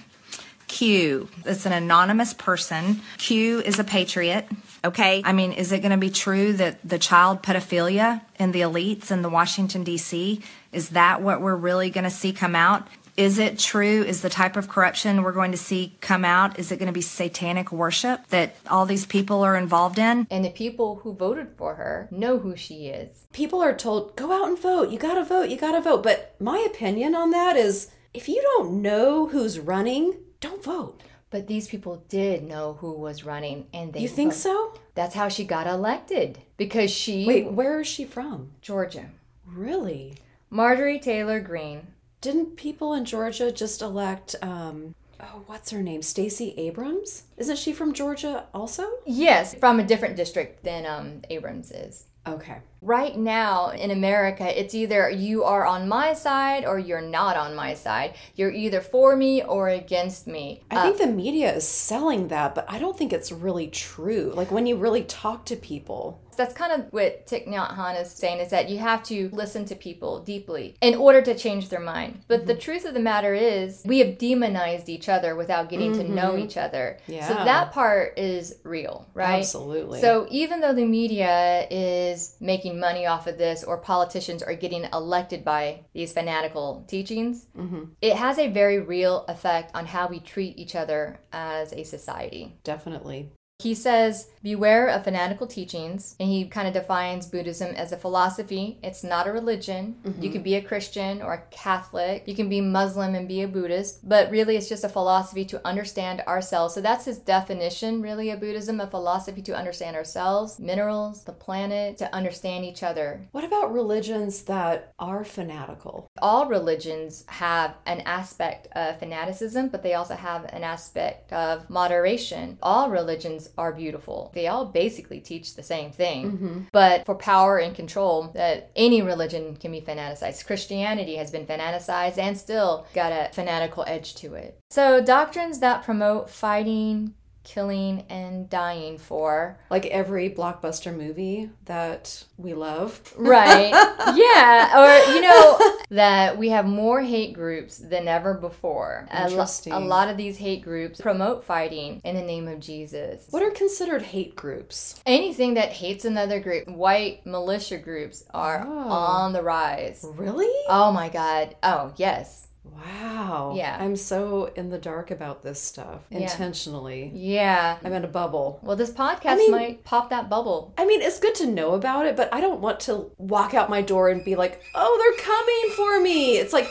Q. 0.67 1.27
It's 1.43 1.65
an 1.65 1.73
anonymous 1.73 2.33
person. 2.33 3.01
Q 3.17 3.59
is 3.59 3.79
a 3.79 3.83
patriot. 3.83 4.47
Okay. 4.83 5.21
I 5.23 5.33
mean, 5.33 5.51
is 5.51 5.71
it 5.71 5.79
going 5.79 5.91
to 5.91 5.97
be 5.97 6.09
true 6.09 6.53
that 6.53 6.77
the 6.87 6.97
child 6.97 7.43
pedophilia 7.43 8.21
in 8.39 8.51
the 8.51 8.61
elites 8.61 9.11
in 9.11 9.21
the 9.21 9.29
Washington, 9.29 9.83
D.C., 9.83 10.41
is 10.71 10.89
that 10.89 11.21
what 11.21 11.41
we're 11.41 11.55
really 11.55 11.89
going 11.89 12.05
to 12.05 12.09
see 12.09 12.33
come 12.33 12.55
out? 12.55 12.87
Is 13.17 13.37
it 13.37 13.59
true? 13.59 14.03
Is 14.03 14.21
the 14.21 14.29
type 14.29 14.55
of 14.55 14.69
corruption 14.69 15.21
we're 15.21 15.33
going 15.33 15.51
to 15.51 15.57
see 15.57 15.97
come 16.01 16.23
out? 16.23 16.57
Is 16.57 16.71
it 16.71 16.77
going 16.77 16.87
to 16.87 16.93
be 16.93 17.01
satanic 17.01 17.71
worship 17.71 18.25
that 18.29 18.55
all 18.69 18.85
these 18.85 19.05
people 19.05 19.43
are 19.43 19.55
involved 19.55 19.99
in? 19.99 20.25
And 20.31 20.45
the 20.45 20.49
people 20.49 20.95
who 21.03 21.13
voted 21.13 21.49
for 21.57 21.75
her 21.75 22.07
know 22.09 22.39
who 22.39 22.55
she 22.55 22.87
is. 22.87 23.27
People 23.33 23.61
are 23.61 23.75
told, 23.75 24.15
go 24.15 24.31
out 24.31 24.47
and 24.47 24.57
vote. 24.57 24.89
You 24.89 24.97
gotta 24.97 25.23
vote. 25.23 25.49
You 25.49 25.57
gotta 25.57 25.81
vote. 25.81 26.03
But 26.03 26.35
my 26.39 26.65
opinion 26.69 27.13
on 27.13 27.31
that 27.31 27.55
is 27.55 27.91
if 28.13 28.27
you 28.27 28.41
don't 28.41 28.81
know 28.81 29.27
who's 29.27 29.59
running, 29.59 30.17
don't 30.39 30.63
vote. 30.63 31.01
But 31.31 31.47
these 31.47 31.67
people 31.67 32.03
did 32.09 32.43
know 32.43 32.77
who 32.79 32.91
was 32.91 33.23
running, 33.23 33.65
and 33.73 33.91
they. 33.93 34.01
You 34.01 34.07
think 34.07 34.31
voted. 34.31 34.43
so? 34.43 34.73
That's 34.93 35.15
how 35.15 35.29
she 35.29 35.43
got 35.43 35.65
elected 35.65 36.39
because 36.57 36.91
she. 36.91 37.25
Wait, 37.25 37.51
where 37.51 37.81
is 37.81 37.87
she 37.87 38.05
from? 38.05 38.51
Georgia. 38.61 39.09
Really? 39.47 40.15
Marjorie 40.49 40.99
Taylor 40.99 41.39
Greene. 41.39 41.87
Didn't 42.19 42.57
people 42.57 42.93
in 42.93 43.05
Georgia 43.05 43.51
just 43.51 43.81
elect 43.81 44.35
um 44.43 44.93
oh, 45.21 45.43
what's 45.47 45.71
her 45.71 45.81
name? 45.81 46.01
Stacey 46.01 46.53
Abrams? 46.57 47.23
Isn't 47.37 47.57
she 47.57 47.73
from 47.73 47.93
Georgia 47.93 48.45
also? 48.53 48.87
Yes, 49.05 49.55
from 49.55 49.79
a 49.79 49.83
different 49.83 50.15
district 50.15 50.63
than 50.63 50.85
um, 50.85 51.21
Abrams 51.29 51.71
is. 51.71 52.05
Okay. 52.27 52.57
Right 52.81 53.15
now 53.15 53.69
in 53.69 53.91
America, 53.91 54.59
it's 54.59 54.73
either 54.73 55.07
you 55.07 55.43
are 55.43 55.67
on 55.67 55.87
my 55.87 56.13
side 56.13 56.65
or 56.65 56.79
you're 56.79 56.99
not 56.99 57.37
on 57.37 57.55
my 57.55 57.75
side. 57.75 58.15
You're 58.35 58.51
either 58.51 58.81
for 58.81 59.15
me 59.15 59.43
or 59.43 59.69
against 59.69 60.25
me. 60.25 60.63
I 60.71 60.81
think 60.81 60.99
uh, 60.99 61.05
the 61.05 61.11
media 61.11 61.53
is 61.53 61.67
selling 61.67 62.29
that, 62.29 62.55
but 62.55 62.65
I 62.67 62.79
don't 62.79 62.97
think 62.97 63.13
it's 63.13 63.31
really 63.31 63.67
true. 63.67 64.33
Like 64.35 64.51
when 64.51 64.65
you 64.65 64.77
really 64.77 65.03
talk 65.03 65.45
to 65.45 65.55
people. 65.55 66.19
That's 66.37 66.53
kind 66.55 66.71
of 66.71 66.91
what 66.91 67.27
Thich 67.27 67.47
Nhat 67.47 67.75
Hanh 67.75 68.01
is 68.01 68.09
saying 68.09 68.39
is 68.39 68.49
that 68.49 68.69
you 68.69 68.79
have 68.79 69.03
to 69.03 69.29
listen 69.33 69.65
to 69.65 69.75
people 69.75 70.21
deeply 70.23 70.75
in 70.81 70.95
order 70.95 71.21
to 71.21 71.35
change 71.35 71.69
their 71.69 71.81
mind. 71.81 72.21
But 72.27 72.47
the 72.47 72.53
mm-hmm. 72.53 72.61
truth 72.61 72.85
of 72.85 72.93
the 72.93 72.99
matter 73.01 73.33
is, 73.33 73.83
we 73.85 73.99
have 73.99 74.17
demonized 74.17 74.89
each 74.89 75.09
other 75.09 75.35
without 75.35 75.69
getting 75.69 75.93
to 75.93 76.03
know 76.03 76.31
mm-hmm. 76.31 76.45
each 76.45 76.57
other. 76.57 76.97
Yeah. 77.05 77.27
So 77.27 77.33
that 77.33 77.73
part 77.73 78.17
is 78.17 78.55
real, 78.63 79.07
right? 79.13 79.39
Absolutely. 79.39 79.99
So 79.99 80.25
even 80.31 80.61
though 80.61 80.73
the 80.73 80.85
media 80.85 81.67
is 81.69 82.37
making 82.39 82.70
money 82.73 83.05
off 83.05 83.27
of 83.27 83.37
this, 83.37 83.63
or 83.63 83.77
politicians 83.77 84.43
are 84.43 84.55
getting 84.55 84.85
elected 84.93 85.43
by 85.43 85.85
these 85.93 86.13
fanatical 86.13 86.85
teachings, 86.87 87.47
mm-hmm. 87.57 87.83
it 88.01 88.15
has 88.15 88.37
a 88.37 88.47
very 88.47 88.79
real 88.79 89.25
effect 89.27 89.73
on 89.75 89.85
how 89.85 90.07
we 90.07 90.19
treat 90.19 90.57
each 90.57 90.75
other 90.75 91.19
as 91.31 91.73
a 91.73 91.83
society. 91.83 92.57
Definitely. 92.63 93.31
He 93.61 93.73
says, 93.73 94.27
Beware 94.43 94.87
of 94.87 95.03
fanatical 95.03 95.45
teachings. 95.45 96.15
And 96.19 96.27
he 96.27 96.45
kind 96.45 96.67
of 96.67 96.73
defines 96.73 97.27
Buddhism 97.27 97.75
as 97.75 97.91
a 97.91 97.97
philosophy. 97.97 98.79
It's 98.81 99.03
not 99.03 99.27
a 99.27 99.31
religion. 99.31 99.97
You 100.03 100.11
mm-hmm. 100.11 100.31
can 100.31 100.43
be 100.43 100.55
a 100.55 100.61
Christian 100.63 101.21
or 101.21 101.33
a 101.33 101.43
Catholic. 101.51 102.23
You 102.25 102.33
can 102.33 102.49
be 102.49 102.59
Muslim 102.59 103.13
and 103.13 103.27
be 103.27 103.43
a 103.43 103.47
Buddhist. 103.47 104.07
But 104.07 104.31
really, 104.31 104.55
it's 104.55 104.69
just 104.69 104.83
a 104.83 104.89
philosophy 104.89 105.45
to 105.45 105.65
understand 105.65 106.21
ourselves. 106.21 106.73
So 106.73 106.81
that's 106.81 107.05
his 107.05 107.19
definition, 107.19 108.01
really, 108.01 108.31
of 108.31 108.39
Buddhism 108.39 108.79
a 108.79 108.87
philosophy 108.87 109.43
to 109.43 109.55
understand 109.55 109.95
ourselves, 109.95 110.59
minerals, 110.59 111.23
the 111.23 111.31
planet, 111.31 111.97
to 111.99 112.13
understand 112.13 112.65
each 112.65 112.81
other. 112.81 113.21
What 113.31 113.43
about 113.43 113.73
religions 113.73 114.41
that 114.43 114.93
are 114.97 115.23
fanatical? 115.23 116.09
all 116.21 116.45
religions 116.45 117.25
have 117.27 117.75
an 117.85 118.01
aspect 118.01 118.67
of 118.73 118.99
fanaticism, 118.99 119.69
but 119.69 119.83
they 119.83 119.95
also 119.95 120.15
have 120.15 120.45
an 120.45 120.63
aspect 120.63 121.33
of 121.33 121.69
moderation. 121.69 122.57
All 122.61 122.89
religions 122.89 123.49
are 123.57 123.71
beautiful. 123.73 124.31
They 124.33 124.47
all 124.47 124.65
basically 124.65 125.19
teach 125.19 125.55
the 125.55 125.63
same 125.63 125.91
thing. 125.91 126.31
Mm-hmm. 126.31 126.59
But 126.71 127.05
for 127.05 127.15
power 127.15 127.57
and 127.57 127.75
control, 127.75 128.31
that 128.33 128.71
any 128.75 129.01
religion 129.01 129.55
can 129.55 129.71
be 129.71 129.81
fanaticized. 129.81 130.45
Christianity 130.45 131.15
has 131.15 131.31
been 131.31 131.45
fanaticized 131.45 132.19
and 132.19 132.37
still 132.37 132.85
got 132.93 133.11
a 133.11 133.33
fanatical 133.33 133.83
edge 133.87 134.15
to 134.15 134.35
it. 134.35 134.59
So 134.69 135.01
doctrines 135.01 135.59
that 135.59 135.83
promote 135.83 136.29
fighting, 136.29 137.13
killing, 137.43 138.05
and 138.09 138.49
dying 138.49 138.97
for 138.97 139.57
Like 139.69 139.85
every 139.87 140.29
blockbuster 140.29 140.95
movie 140.95 141.49
that 141.65 142.23
we 142.37 142.53
love. 142.53 143.01
Right. 143.17 143.71
yeah. 144.15 144.79
Or, 145.07 145.13
you 145.13 145.21
know, 145.21 145.59
that 145.89 146.37
we 146.37 146.49
have 146.49 146.65
more 146.65 147.01
hate 147.01 147.33
groups 147.33 147.77
than 147.77 148.07
ever 148.07 148.33
before. 148.33 149.07
A 149.11 149.23
lo- 149.23 149.29
Interesting. 149.29 149.73
A, 149.73 149.79
lot 149.79 150.09
of 150.09 150.17
these 150.17 150.37
hate 150.37 150.61
groups 150.63 150.99
promote 151.01 151.43
fighting 151.43 152.01
in 152.03 152.15
the 152.15 152.21
name 152.21 152.47
of 152.47 152.59
Jesus. 152.59 153.27
What 153.29 153.43
are 153.43 153.51
considered 153.51 154.01
hate 154.01 154.35
groups? 154.35 154.99
Anything 155.05 155.55
that 155.55 155.71
hates 155.71 156.05
another 156.05 156.39
group, 156.39 156.67
white 156.67 157.25
militia 157.25 157.77
groups 157.77 158.23
are 158.33 158.63
Oh. 158.67 158.89
on 158.89 159.33
the 159.33 159.41
rise. 159.43 160.05
Really? 160.15 160.51
Oh 160.67 160.91
my 160.91 161.09
God. 161.09 161.55
Oh, 161.63 161.93
yes. 161.97 162.47
Wow. 162.63 163.53
Yeah. 163.55 163.75
I'm 163.79 163.95
so 163.95 164.45
in 164.55 164.69
the 164.69 164.77
dark 164.77 165.09
about 165.11 165.43
this 165.43 165.59
stuff 165.61 166.01
Yeah. 166.09 166.19
intentionally. 166.19 167.11
Yeah. 167.13 167.77
I'm 167.83 167.93
in 167.93 168.03
a 168.05 168.07
bubble. 168.07 168.59
Well, 168.61 168.75
this 168.75 168.91
podcast 168.91 169.37
mean- 169.37 169.51
might 169.51 169.83
pop 169.83 170.09
that 170.11 170.29
bubble. 170.29 170.73
I 170.77 170.85
mean, 170.85 171.01
it's 171.01 171.19
good 171.19 171.35
to 171.35 171.47
know 171.47 171.73
about 171.73 172.05
it, 172.05 172.15
but 172.15 172.29
I 172.33 172.39
don't 172.39 172.61
want 172.61 172.79
to 172.81 173.11
walk 173.17 173.53
out 173.53 173.69
my 173.69 173.81
door 173.81 174.09
and 174.09 174.23
be 174.23 174.35
like, 174.35 174.61
oh, 174.75 174.97
they're 175.17 175.25
coming 175.25 175.75
for 175.75 175.99
me. 176.01 176.37
It's 176.37 176.53
like, 176.53 176.67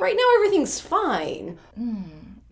right 0.00 0.16
now, 0.16 0.24
everything's 0.36 0.80
fine. 0.80 1.58
Hmm. 1.76 2.02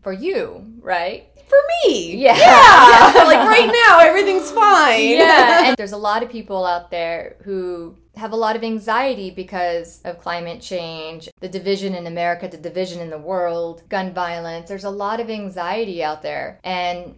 For 0.02 0.12
you, 0.12 0.64
right? 0.80 1.26
For 1.48 1.58
me. 1.84 2.16
Yeah. 2.16 2.36
Yeah. 2.38 3.22
like, 3.24 3.46
right 3.46 3.70
now, 3.88 3.98
everything's 3.98 4.50
fine. 4.50 5.10
yeah 5.16 5.64
and 5.68 5.76
there's 5.76 5.92
a 5.92 5.96
lot 5.98 6.22
of 6.22 6.30
people 6.30 6.64
out 6.64 6.90
there 6.90 7.36
who 7.44 7.96
have 8.16 8.32
a 8.32 8.36
lot 8.36 8.56
of 8.56 8.64
anxiety 8.64 9.30
because 9.30 10.00
of 10.04 10.18
climate 10.18 10.60
change 10.60 11.28
the 11.40 11.48
division 11.48 11.94
in 11.94 12.06
america 12.06 12.48
the 12.48 12.56
division 12.56 13.00
in 13.00 13.10
the 13.10 13.18
world 13.18 13.82
gun 13.88 14.12
violence. 14.12 14.68
There's 14.68 14.84
a 14.84 14.90
lot 14.90 15.20
of 15.20 15.30
anxiety 15.30 16.02
out 16.02 16.22
there. 16.22 16.58
And 16.64 17.16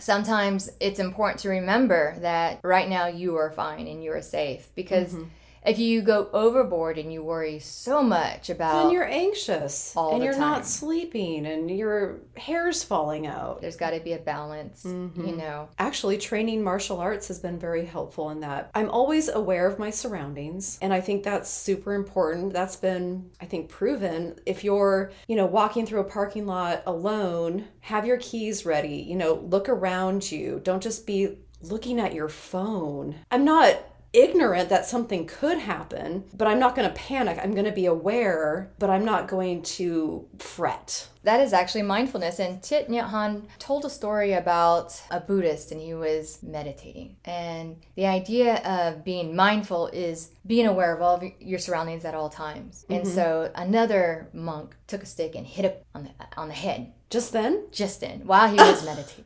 sometimes 0.00 0.70
it's 0.80 0.98
important 0.98 1.40
to 1.40 1.48
remember 1.48 2.16
that 2.20 2.60
right 2.62 2.88
now 2.88 3.06
you 3.06 3.36
are 3.36 3.50
fine 3.50 3.86
and 3.86 4.02
you 4.02 4.12
are 4.12 4.22
safe 4.22 4.68
because 4.74 5.12
mm-hmm. 5.12 5.28
If 5.64 5.78
you 5.78 6.02
go 6.02 6.28
overboard 6.32 6.98
and 6.98 7.12
you 7.12 7.22
worry 7.22 7.58
so 7.58 8.02
much 8.02 8.50
about 8.50 8.84
And 8.84 8.92
you're 8.92 9.08
anxious. 9.08 9.94
And 9.96 10.22
you're 10.22 10.32
time. 10.32 10.40
not 10.40 10.66
sleeping 10.66 11.46
and 11.46 11.70
your 11.70 12.20
hair's 12.36 12.82
falling 12.82 13.26
out. 13.26 13.60
there's 13.60 13.76
got 13.76 13.90
to 13.90 14.00
be 14.00 14.12
a 14.12 14.18
balance 14.18 14.84
you 14.84 14.90
mm-hmm. 14.90 15.36
know 15.36 15.68
Actually, 15.78 16.18
training 16.18 16.62
martial 16.62 16.98
arts 17.00 17.28
has 17.28 17.38
been 17.38 17.58
very 17.58 17.84
helpful 17.84 18.30
in 18.30 18.40
that. 18.40 18.70
I'm 18.74 18.90
always 18.90 19.28
aware 19.28 19.66
of 19.66 19.78
my 19.78 19.90
surroundings, 19.90 20.78
and 20.80 20.92
I 20.92 21.00
think 21.00 21.22
that's 21.22 21.50
super 21.50 21.94
important. 21.94 22.52
That's 22.52 22.76
been, 22.76 23.30
I 23.40 23.46
think, 23.46 23.68
proven. 23.68 24.36
If 24.46 24.64
you're, 24.64 25.12
you 25.26 25.36
know, 25.36 25.46
walking 25.46 25.86
through 25.86 26.00
a 26.00 26.04
parking 26.04 26.46
lot 26.46 26.82
alone, 26.86 27.66
have 27.80 28.06
your 28.06 28.18
keys 28.18 28.64
ready, 28.64 28.96
you 28.96 29.16
know, 29.16 29.34
look 29.34 29.68
around 29.68 30.30
you. 30.30 30.60
Don't 30.62 30.82
just 30.82 31.06
be 31.06 31.38
looking 31.60 32.00
at 32.00 32.14
your 32.14 32.28
phone. 32.28 33.16
I'm 33.30 33.44
not 33.44 33.76
ignorant 34.14 34.68
that 34.70 34.86
something 34.86 35.26
could 35.26 35.58
happen, 35.58 36.24
but 36.32 36.48
I'm 36.48 36.58
not 36.58 36.74
going 36.74 36.88
to 36.88 36.94
panic. 36.94 37.38
I'm 37.42 37.52
going 37.52 37.64
to 37.66 37.72
be 37.72 37.86
aware, 37.86 38.72
but 38.78 38.88
I'm 38.88 39.04
not 39.04 39.28
going 39.28 39.62
to 39.62 40.26
fret. 40.38 41.08
That 41.24 41.40
is 41.40 41.52
actually 41.52 41.82
mindfulness. 41.82 42.38
And 42.38 42.60
Thich 42.60 42.88
Nhat 42.88 43.10
Hanh 43.10 43.42
told 43.58 43.84
a 43.84 43.90
story 43.90 44.34
about 44.34 45.00
a 45.10 45.20
Buddhist 45.20 45.72
and 45.72 45.80
he 45.80 45.94
was 45.94 46.38
meditating. 46.42 47.16
And 47.24 47.76
the 47.96 48.06
idea 48.06 48.56
of 48.58 49.04
being 49.04 49.34
mindful 49.34 49.88
is 49.88 50.30
being 50.46 50.66
aware 50.66 50.94
of 50.94 51.02
all 51.02 51.16
of 51.16 51.24
your 51.40 51.58
surroundings 51.58 52.04
at 52.04 52.14
all 52.14 52.28
times. 52.28 52.84
And 52.88 53.04
mm-hmm. 53.04 53.14
so 53.14 53.50
another 53.54 54.28
monk 54.32 54.76
took 54.86 55.02
a 55.02 55.06
stick 55.06 55.34
and 55.34 55.46
hit 55.46 55.64
him 55.64 55.72
on 55.94 56.04
the, 56.04 56.10
on 56.36 56.48
the 56.48 56.54
head 56.54 56.92
Just 57.10 57.32
then, 57.32 57.64
just 57.72 58.00
then, 58.00 58.26
while 58.26 58.48
he 58.48 58.56
was 58.56 58.84
meditating. 58.86 59.24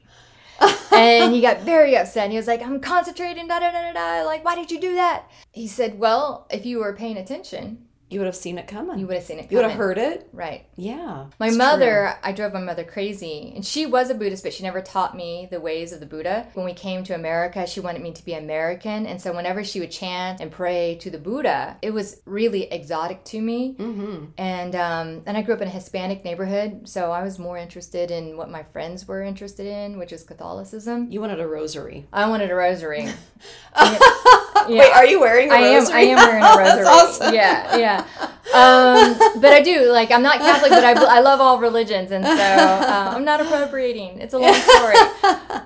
And 0.92 1.32
he 1.32 1.40
got 1.40 1.60
very 1.60 1.96
upset. 1.96 2.24
And 2.24 2.32
he 2.32 2.38
was 2.38 2.46
like, 2.46 2.62
I'm 2.62 2.80
concentrating, 2.80 3.48
da 3.48 3.60
da 3.60 3.70
da 3.70 3.92
da 3.92 3.92
da. 3.92 4.26
Like, 4.26 4.44
why 4.44 4.54
did 4.54 4.70
you 4.70 4.80
do 4.80 4.94
that? 4.94 5.24
He 5.52 5.66
said, 5.66 5.98
Well, 5.98 6.46
if 6.50 6.66
you 6.66 6.78
were 6.78 6.94
paying 6.94 7.16
attention, 7.16 7.87
you 8.10 8.20
would 8.20 8.26
have 8.26 8.36
seen 8.36 8.58
it 8.58 8.66
coming. 8.66 8.98
you 8.98 9.06
would 9.06 9.16
have 9.16 9.24
seen 9.24 9.38
it 9.38 9.50
You 9.50 9.58
would 9.58 9.66
have 9.66 9.78
heard 9.78 9.98
it. 9.98 10.28
Right. 10.32 10.66
Yeah. 10.76 11.26
My 11.38 11.50
mother, 11.50 12.14
I 12.22 12.32
drove 12.32 12.52
my 12.54 12.60
mother 12.60 12.84
crazy. 12.84 13.52
And 13.54 13.64
she 13.64 13.84
was 13.86 14.08
a 14.08 14.14
Buddhist, 14.14 14.42
but 14.42 14.52
she 14.54 14.62
never 14.62 14.80
taught 14.80 15.16
me 15.16 15.46
the 15.50 15.60
ways 15.60 15.92
of 15.92 16.00
the 16.00 16.06
Buddha. 16.06 16.46
When 16.54 16.64
we 16.64 16.72
came 16.72 17.04
to 17.04 17.14
America, 17.14 17.66
she 17.66 17.80
wanted 17.80 18.00
me 18.02 18.12
to 18.12 18.24
be 18.24 18.32
American. 18.34 19.06
And 19.06 19.20
so 19.20 19.34
whenever 19.34 19.62
she 19.62 19.80
would 19.80 19.90
chant 19.90 20.40
and 20.40 20.50
pray 20.50 20.96
to 21.00 21.10
the 21.10 21.18
Buddha, 21.18 21.76
it 21.82 21.90
was 21.90 22.20
really 22.24 22.64
exotic 22.72 23.24
to 23.24 23.40
me. 23.40 23.74
Mm-hmm. 23.78 24.24
And 24.38 24.74
um, 24.74 25.22
and 25.26 25.36
I 25.36 25.42
grew 25.42 25.54
up 25.54 25.60
in 25.60 25.68
a 25.68 25.70
Hispanic 25.70 26.24
neighborhood, 26.24 26.88
so 26.88 27.12
I 27.12 27.22
was 27.22 27.38
more 27.38 27.58
interested 27.58 28.10
in 28.10 28.36
what 28.36 28.50
my 28.50 28.62
friends 28.62 29.06
were 29.06 29.22
interested 29.22 29.66
in, 29.66 29.98
which 29.98 30.12
is 30.12 30.22
Catholicism. 30.24 31.10
You 31.10 31.20
wanted 31.20 31.40
a 31.40 31.46
rosary. 31.46 32.06
I 32.12 32.28
wanted 32.28 32.50
a 32.50 32.54
rosary. 32.54 33.08
Wait, 34.68 34.92
are 34.92 35.06
you 35.06 35.20
wearing 35.20 35.50
a 35.50 35.54
I 35.54 35.58
am. 35.58 35.74
rosary? 35.80 35.96
I 35.96 36.00
am 36.00 36.16
wearing 36.16 36.42
a 36.42 36.46
rosary. 36.58 36.64
That's 36.64 36.88
awesome. 36.88 37.34
Yeah, 37.34 37.76
yeah. 37.76 38.06
Um, 38.54 39.40
but 39.40 39.52
I 39.52 39.60
do 39.62 39.90
like. 39.92 40.10
I'm 40.10 40.22
not 40.22 40.38
Catholic, 40.38 40.70
but 40.70 40.84
I, 40.84 41.18
I 41.18 41.20
love 41.20 41.40
all 41.40 41.58
religions, 41.58 42.10
and 42.10 42.24
so 42.24 42.30
uh, 42.32 43.12
I'm 43.14 43.24
not 43.24 43.40
appropriating. 43.40 44.20
It's 44.20 44.34
a 44.34 44.38
long 44.38 44.54
story. 44.54 44.94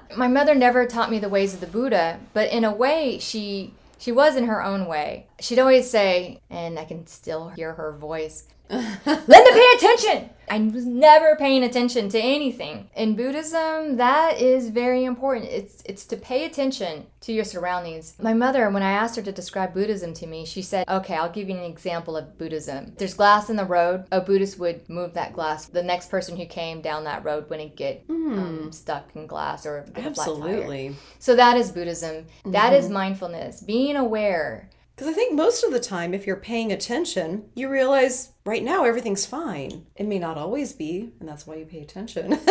My 0.16 0.28
mother 0.28 0.54
never 0.54 0.86
taught 0.86 1.10
me 1.10 1.18
the 1.18 1.28
ways 1.28 1.54
of 1.54 1.60
the 1.60 1.66
Buddha, 1.66 2.18
but 2.34 2.50
in 2.50 2.64
a 2.64 2.72
way, 2.72 3.18
she 3.20 3.72
she 3.98 4.10
was 4.10 4.34
in 4.34 4.46
her 4.46 4.62
own 4.64 4.86
way. 4.86 5.26
She'd 5.40 5.60
always 5.60 5.88
say, 5.88 6.40
and 6.50 6.78
I 6.78 6.84
can 6.84 7.06
still 7.06 7.50
hear 7.50 7.74
her 7.74 7.92
voice. 7.92 8.48
Linda, 8.70 9.26
pay 9.26 9.72
attention. 9.76 10.30
I 10.50 10.58
was 10.58 10.84
never 10.84 11.34
paying 11.36 11.62
attention 11.62 12.10
to 12.10 12.18
anything. 12.18 12.90
In 12.94 13.16
Buddhism, 13.16 13.96
that 13.96 14.38
is 14.38 14.68
very 14.68 15.04
important. 15.04 15.50
It's 15.50 15.82
it's 15.86 16.04
to 16.06 16.16
pay 16.16 16.44
attention 16.44 17.06
to 17.22 17.32
your 17.32 17.44
surroundings. 17.44 18.14
My 18.20 18.34
mother, 18.34 18.68
when 18.68 18.82
I 18.82 18.90
asked 18.92 19.16
her 19.16 19.22
to 19.22 19.32
describe 19.32 19.72
Buddhism 19.72 20.12
to 20.14 20.26
me, 20.26 20.44
she 20.44 20.60
said, 20.60 20.86
"Okay, 20.88 21.14
I'll 21.14 21.30
give 21.32 21.48
you 21.48 21.56
an 21.56 21.64
example 21.64 22.18
of 22.18 22.36
Buddhism. 22.36 22.92
There's 22.98 23.14
glass 23.14 23.48
in 23.48 23.56
the 23.56 23.64
road. 23.64 24.04
A 24.12 24.20
Buddhist 24.20 24.58
would 24.58 24.86
move 24.90 25.14
that 25.14 25.32
glass. 25.32 25.66
The 25.66 25.82
next 25.82 26.10
person 26.10 26.36
who 26.36 26.44
came 26.44 26.82
down 26.82 27.04
that 27.04 27.24
road 27.24 27.48
wouldn't 27.48 27.74
get 27.76 28.04
um, 28.10 28.72
stuck 28.72 29.08
in 29.14 29.26
glass 29.26 29.64
or 29.64 29.86
get 29.94 30.06
a 30.06 30.14
flat 30.14 30.26
tire. 30.26 30.34
Absolutely. 30.34 30.96
So 31.18 31.34
that 31.36 31.56
is 31.56 31.70
Buddhism. 31.70 32.26
That 32.44 32.74
is 32.74 32.90
mindfulness, 32.90 33.62
being 33.62 33.96
aware. 33.96 34.68
Because 35.02 35.16
I 35.16 35.16
think 35.16 35.34
most 35.34 35.64
of 35.64 35.72
the 35.72 35.80
time, 35.80 36.14
if 36.14 36.28
you're 36.28 36.36
paying 36.36 36.70
attention, 36.70 37.46
you 37.56 37.68
realize 37.68 38.34
right 38.46 38.62
now 38.62 38.84
everything's 38.84 39.26
fine. 39.26 39.84
It 39.96 40.06
may 40.06 40.20
not 40.20 40.38
always 40.38 40.74
be, 40.74 41.12
and 41.18 41.28
that's 41.28 41.44
why 41.44 41.56
you 41.56 41.64
pay 41.64 41.80
attention. 41.80 42.30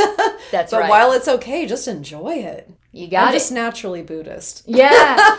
That's 0.51 0.73
right 0.73 0.79
but 0.79 0.81
right. 0.81 0.89
while 0.89 1.13
it's 1.13 1.29
okay, 1.29 1.65
just 1.65 1.87
enjoy 1.87 2.33
it. 2.33 2.69
You 2.91 3.07
got 3.07 3.29
I'm 3.29 3.29
it. 3.29 3.37
just 3.37 3.53
naturally 3.53 4.01
Buddhist. 4.01 4.63
Yeah, 4.65 4.89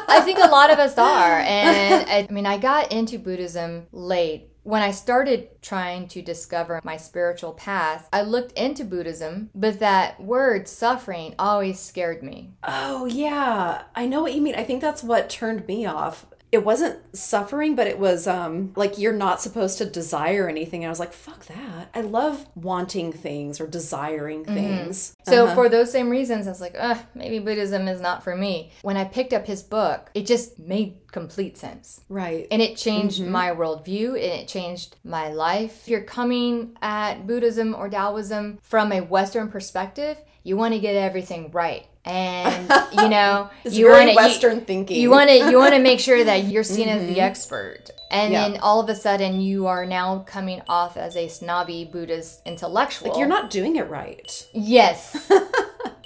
I 0.09 0.23
think 0.25 0.39
a 0.39 0.49
lot 0.49 0.71
of 0.71 0.79
us 0.79 0.95
are. 0.97 1.41
And 1.41 2.09
I, 2.09 2.27
I 2.29 2.33
mean, 2.33 2.47
I 2.47 2.57
got 2.57 2.91
into 2.93 3.19
Buddhism 3.19 3.89
late. 3.93 4.49
When 4.65 4.81
I 4.81 4.93
started 4.93 5.61
trying 5.61 6.07
to 6.09 6.23
discover 6.23 6.81
my 6.85 6.97
spiritual 6.97 7.53
path, 7.53 8.09
I 8.13 8.23
looked 8.23 8.57
into 8.57 8.85
Buddhism, 8.85 9.51
but 9.57 9.81
that 9.81 10.21
word 10.21 10.69
suffering 10.69 11.35
always 11.37 11.81
scared 11.81 12.23
me. 12.23 12.53
Oh, 12.63 13.07
yeah. 13.07 13.83
I 13.97 14.07
know 14.07 14.23
what 14.23 14.35
you 14.35 14.41
mean. 14.41 14.55
I 14.55 14.63
think 14.63 14.81
that's 14.81 15.03
what 15.03 15.29
turned 15.29 15.67
me 15.67 15.85
off. 15.85 16.27
It 16.53 16.65
wasn't 16.67 16.99
suffering, 17.17 17.75
but 17.75 17.87
it 17.87 17.99
was 17.99 18.27
um 18.27 18.73
like 18.77 18.99
you're 18.99 19.13
not 19.15 19.41
supposed 19.41 19.79
to 19.79 19.87
desire 19.87 20.49
anything. 20.49 20.85
And 20.85 20.89
I 20.89 20.91
was 20.91 21.01
like, 21.01 21.15
fuck 21.15 21.47
that. 21.47 21.89
I 21.95 22.03
love 22.03 22.47
wanting 22.55 23.11
things 23.11 23.59
or 23.61 23.67
desiring 23.67 24.45
things. 24.45 25.15
So, 25.25 25.47
Uh-huh. 25.47 25.55
for 25.55 25.69
those 25.71 25.91
same 25.91 26.11
reasons, 26.11 26.47
I 26.47 26.51
was 26.51 26.61
like, 26.61 26.77
ugh, 26.79 26.99
maybe 27.15 27.39
Buddhism 27.39 27.89
is 27.89 28.01
not 28.03 28.23
for 28.23 28.37
me. 28.37 28.71
When 28.83 28.99
I 28.99 29.05
picked 29.05 29.33
up 29.33 29.47
his 29.47 29.63
book, 29.63 30.11
it 30.15 30.27
just 30.27 30.59
made 30.59 30.97
complete 31.11 31.57
sense. 31.57 32.01
Right. 32.11 32.47
And 32.51 32.61
it 32.61 32.77
changed 32.77 33.21
Mm-hmm. 33.23 33.33
my 33.33 33.51
worldview 33.51 34.09
and 34.11 34.41
it 34.43 34.47
changed 34.49 34.97
my 35.05 35.29
life. 35.33 35.83
If 35.83 35.89
you're 35.89 36.03
coming 36.03 36.77
at 36.83 37.27
Buddhism 37.27 37.75
or 37.75 37.89
Taoism 37.89 38.59
from 38.63 38.93
a 38.93 39.01
Western 39.01 39.49
perspective, 39.49 40.19
you 40.45 40.57
want 40.57 40.75
to 40.75 40.81
get 40.81 40.97
everything 40.97 41.51
right. 41.53 41.87
And 42.05 42.69
you 42.93 43.09
know, 43.09 43.51
you 43.65 43.89
want 43.89 44.11
to 44.11 44.17
Western 44.17 44.63
thinking. 44.63 45.01
You 45.01 45.11
want 45.11 45.31
to 45.31 45.37
you 45.51 45.59
want 45.59 45.75
to 45.75 45.81
make 45.81 46.01
sure 46.01 46.23
that 46.25 46.45
you're 46.49 46.65
seen 46.65 46.89
as 46.89 47.03
the 47.03 47.13
mm-hmm. 47.13 47.21
expert. 47.21 47.91
And 48.11 48.33
Yeah. 48.33 48.49
then 48.49 48.61
all 48.61 48.81
of 48.81 48.89
a 48.89 48.95
sudden 48.95 49.41
you 49.41 49.67
are 49.67 49.87
now 49.87 50.21
coming 50.27 50.63
off 50.69 50.97
as 50.97 51.17
a 51.17 51.29
snobby 51.29 51.89
Buddhist 51.91 52.43
intellectual. 52.45 53.09
like 53.11 53.19
you're 53.19 53.29
not 53.29 53.51
doing 53.51 53.77
it 53.77 53.89
right. 53.89 54.47
Yes. 54.53 55.31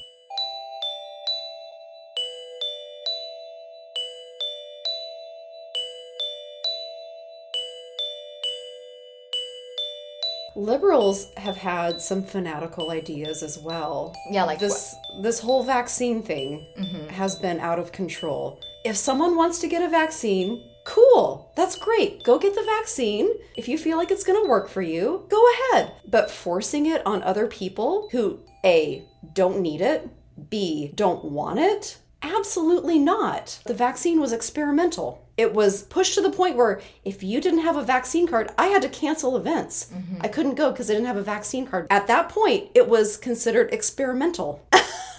Liberals 10.57 11.33
have 11.37 11.59
had 11.59 12.01
some 12.01 12.23
fanatical 12.23 12.91
ideas 12.91 13.43
as 13.43 13.59
well. 13.59 14.17
Yeah, 14.31 14.45
like 14.45 14.59
this 14.59 14.95
this 15.21 15.39
whole 15.39 15.63
vaccine 15.63 16.23
thing 16.23 16.67
mm-hmm. 16.79 17.09
has 17.09 17.37
been 17.37 17.61
out 17.61 17.79
of 17.79 17.93
control. 17.93 18.61
If 18.85 18.97
someone 18.97 19.37
wants 19.37 19.59
to 19.61 19.69
get 19.69 19.83
a 19.83 19.89
vaccine, 19.89 20.63
cool. 20.85 21.53
That's 21.57 21.77
great. 21.77 22.23
Go 22.25 22.39
get 22.39 22.55
the 22.55 22.63
vaccine. 22.63 23.29
If 23.57 23.69
you 23.69 23.77
feel 23.77 23.99
like 23.99 24.11
it's 24.11 24.25
going 24.25 24.43
to 24.43 24.49
work 24.49 24.69
for 24.69 24.83
you, 24.83 25.27
go 25.29 25.45
ahead. 25.53 25.93
But 26.09 26.31
forcing 26.31 26.87
it 26.87 27.05
on 27.05 27.23
other 27.23 27.47
people 27.47 28.09
who 28.13 28.41
A 28.65 29.05
don't 29.35 29.61
need 29.61 29.81
it, 29.81 30.09
B 30.51 30.93
don't 30.95 31.25
want 31.25 31.59
it, 31.59 31.99
absolutely 32.23 32.99
not. 32.99 33.61
The 33.67 33.75
vaccine 33.75 34.21
was 34.21 34.33
experimental. 34.33 35.26
It 35.37 35.53
was 35.53 35.83
pushed 35.83 36.15
to 36.15 36.21
the 36.23 36.31
point 36.31 36.57
where 36.57 36.81
if 37.05 37.23
you 37.23 37.41
didn't 37.41 37.61
have 37.61 37.77
a 37.77 37.83
vaccine 37.83 38.27
card, 38.27 38.51
I 38.57 38.69
had 38.69 38.83
to 38.83 38.89
cancel 38.89 39.37
events. 39.37 39.91
Mm-hmm. 39.93 40.23
I 40.23 40.29
couldn't 40.29 40.55
go 40.55 40.71
because 40.71 40.91
I 40.91 40.95
didn't 40.95 41.07
have 41.07 41.17
a 41.17 41.23
vaccine 41.23 41.67
card. 41.67 41.87
At 41.91 42.07
that 42.07 42.29
point, 42.29 42.71
it 42.75 42.89
was 42.89 43.17
considered 43.17 43.73
experimental. 43.73 44.67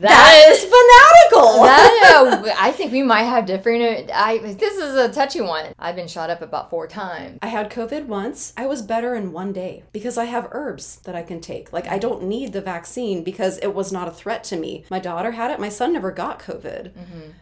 that 0.00 0.46
is 0.50 0.60
fanatical. 0.60 1.62
that, 1.62 2.42
uh, 2.46 2.54
I 2.58 2.72
think 2.72 2.92
we 2.92 3.02
might 3.02 3.24
have 3.24 3.46
different. 3.46 4.10
I 4.12 4.38
this 4.38 4.76
is 4.78 4.94
a 4.94 5.12
touchy 5.12 5.40
one. 5.40 5.72
I've 5.78 5.96
been 5.96 6.08
shot 6.08 6.30
up 6.30 6.42
about 6.42 6.70
four 6.70 6.86
times. 6.86 7.38
I 7.42 7.48
had 7.48 7.70
COVID 7.70 8.06
once. 8.06 8.52
I 8.56 8.66
was 8.66 8.82
better 8.82 9.14
in 9.14 9.32
one 9.32 9.52
day 9.52 9.82
because 9.92 10.16
I 10.18 10.24
have 10.24 10.48
herbs 10.52 10.96
that 11.04 11.14
I 11.14 11.22
can 11.22 11.40
take. 11.40 11.72
Like, 11.72 11.86
I 11.88 11.98
don't 11.98 12.24
need 12.24 12.52
the 12.52 12.60
vaccine 12.60 13.22
because 13.24 13.58
it 13.58 13.74
was 13.74 13.92
not 13.92 14.08
a 14.08 14.12
threat 14.12 14.44
to 14.44 14.56
me. 14.56 14.84
My 14.90 14.98
daughter 14.98 15.32
had 15.32 15.50
it. 15.50 15.60
My 15.60 15.68
son 15.68 15.92
never 15.92 16.10
got 16.10 16.38
COVID. 16.40 16.92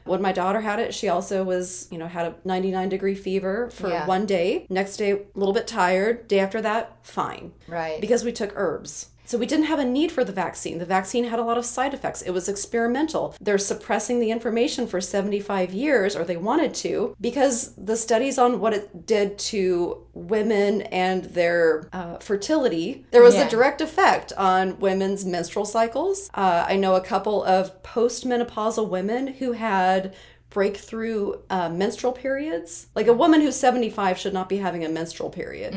When 0.04 0.22
my 0.22 0.32
daughter 0.32 0.60
had 0.60 0.78
it, 0.80 0.94
she 0.94 1.08
also 1.08 1.44
was, 1.44 1.88
you 1.90 1.98
know, 1.98 2.06
had 2.08 2.26
a 2.26 2.34
99 2.44 2.88
degree 2.88 3.14
fever 3.14 3.70
for 3.70 3.88
Yeah. 3.88 4.06
one 4.06 4.26
day. 4.26 4.66
Next 4.68 4.96
day, 4.96 5.12
a 5.12 5.18
little 5.34 5.54
bit 5.54 5.66
tired. 5.66 6.28
Day 6.28 6.38
after 6.40 6.60
that, 6.62 6.96
fine. 7.02 7.52
Right. 7.68 8.00
Because 8.00 8.24
we 8.24 8.32
took 8.32 8.52
herbs. 8.56 9.08
So 9.32 9.38
we 9.38 9.46
didn't 9.46 9.64
have 9.64 9.78
a 9.78 9.84
need 9.86 10.12
for 10.12 10.24
the 10.24 10.32
vaccine. 10.32 10.76
The 10.76 10.84
vaccine 10.84 11.24
had 11.24 11.38
a 11.38 11.42
lot 11.42 11.56
of 11.56 11.64
side 11.64 11.94
effects. 11.94 12.20
It 12.20 12.32
was 12.32 12.50
experimental. 12.50 13.34
They're 13.40 13.56
suppressing 13.56 14.20
the 14.20 14.30
information 14.30 14.86
for 14.86 15.00
75 15.00 15.72
years, 15.72 16.14
or 16.14 16.22
they 16.22 16.36
wanted 16.36 16.74
to, 16.84 17.16
because 17.18 17.74
the 17.76 17.96
studies 17.96 18.36
on 18.36 18.60
what 18.60 18.74
it 18.74 19.06
did 19.06 19.38
to 19.52 20.06
women 20.12 20.82
and 20.82 21.24
their 21.24 21.88
uh, 21.94 22.18
fertility, 22.18 23.06
there 23.10 23.22
was 23.22 23.36
Yeah. 23.36 23.46
a 23.46 23.48
direct 23.48 23.80
effect 23.80 24.34
on 24.36 24.78
women's 24.80 25.24
menstrual 25.24 25.64
cycles. 25.64 26.28
Uh, 26.34 26.66
I 26.68 26.76
know 26.76 26.94
a 26.96 27.00
couple 27.00 27.42
of 27.42 27.82
postmenopausal 27.82 28.86
women 28.86 29.28
who 29.28 29.52
had 29.52 30.14
breakthrough 30.52 31.34
uh, 31.50 31.68
menstrual 31.68 32.12
periods. 32.12 32.86
Like 32.94 33.06
a 33.06 33.12
woman 33.12 33.40
who's 33.40 33.56
75 33.56 34.18
should 34.18 34.34
not 34.34 34.48
be 34.48 34.58
having 34.58 34.84
a 34.84 34.88
menstrual 34.88 35.30
period, 35.30 35.74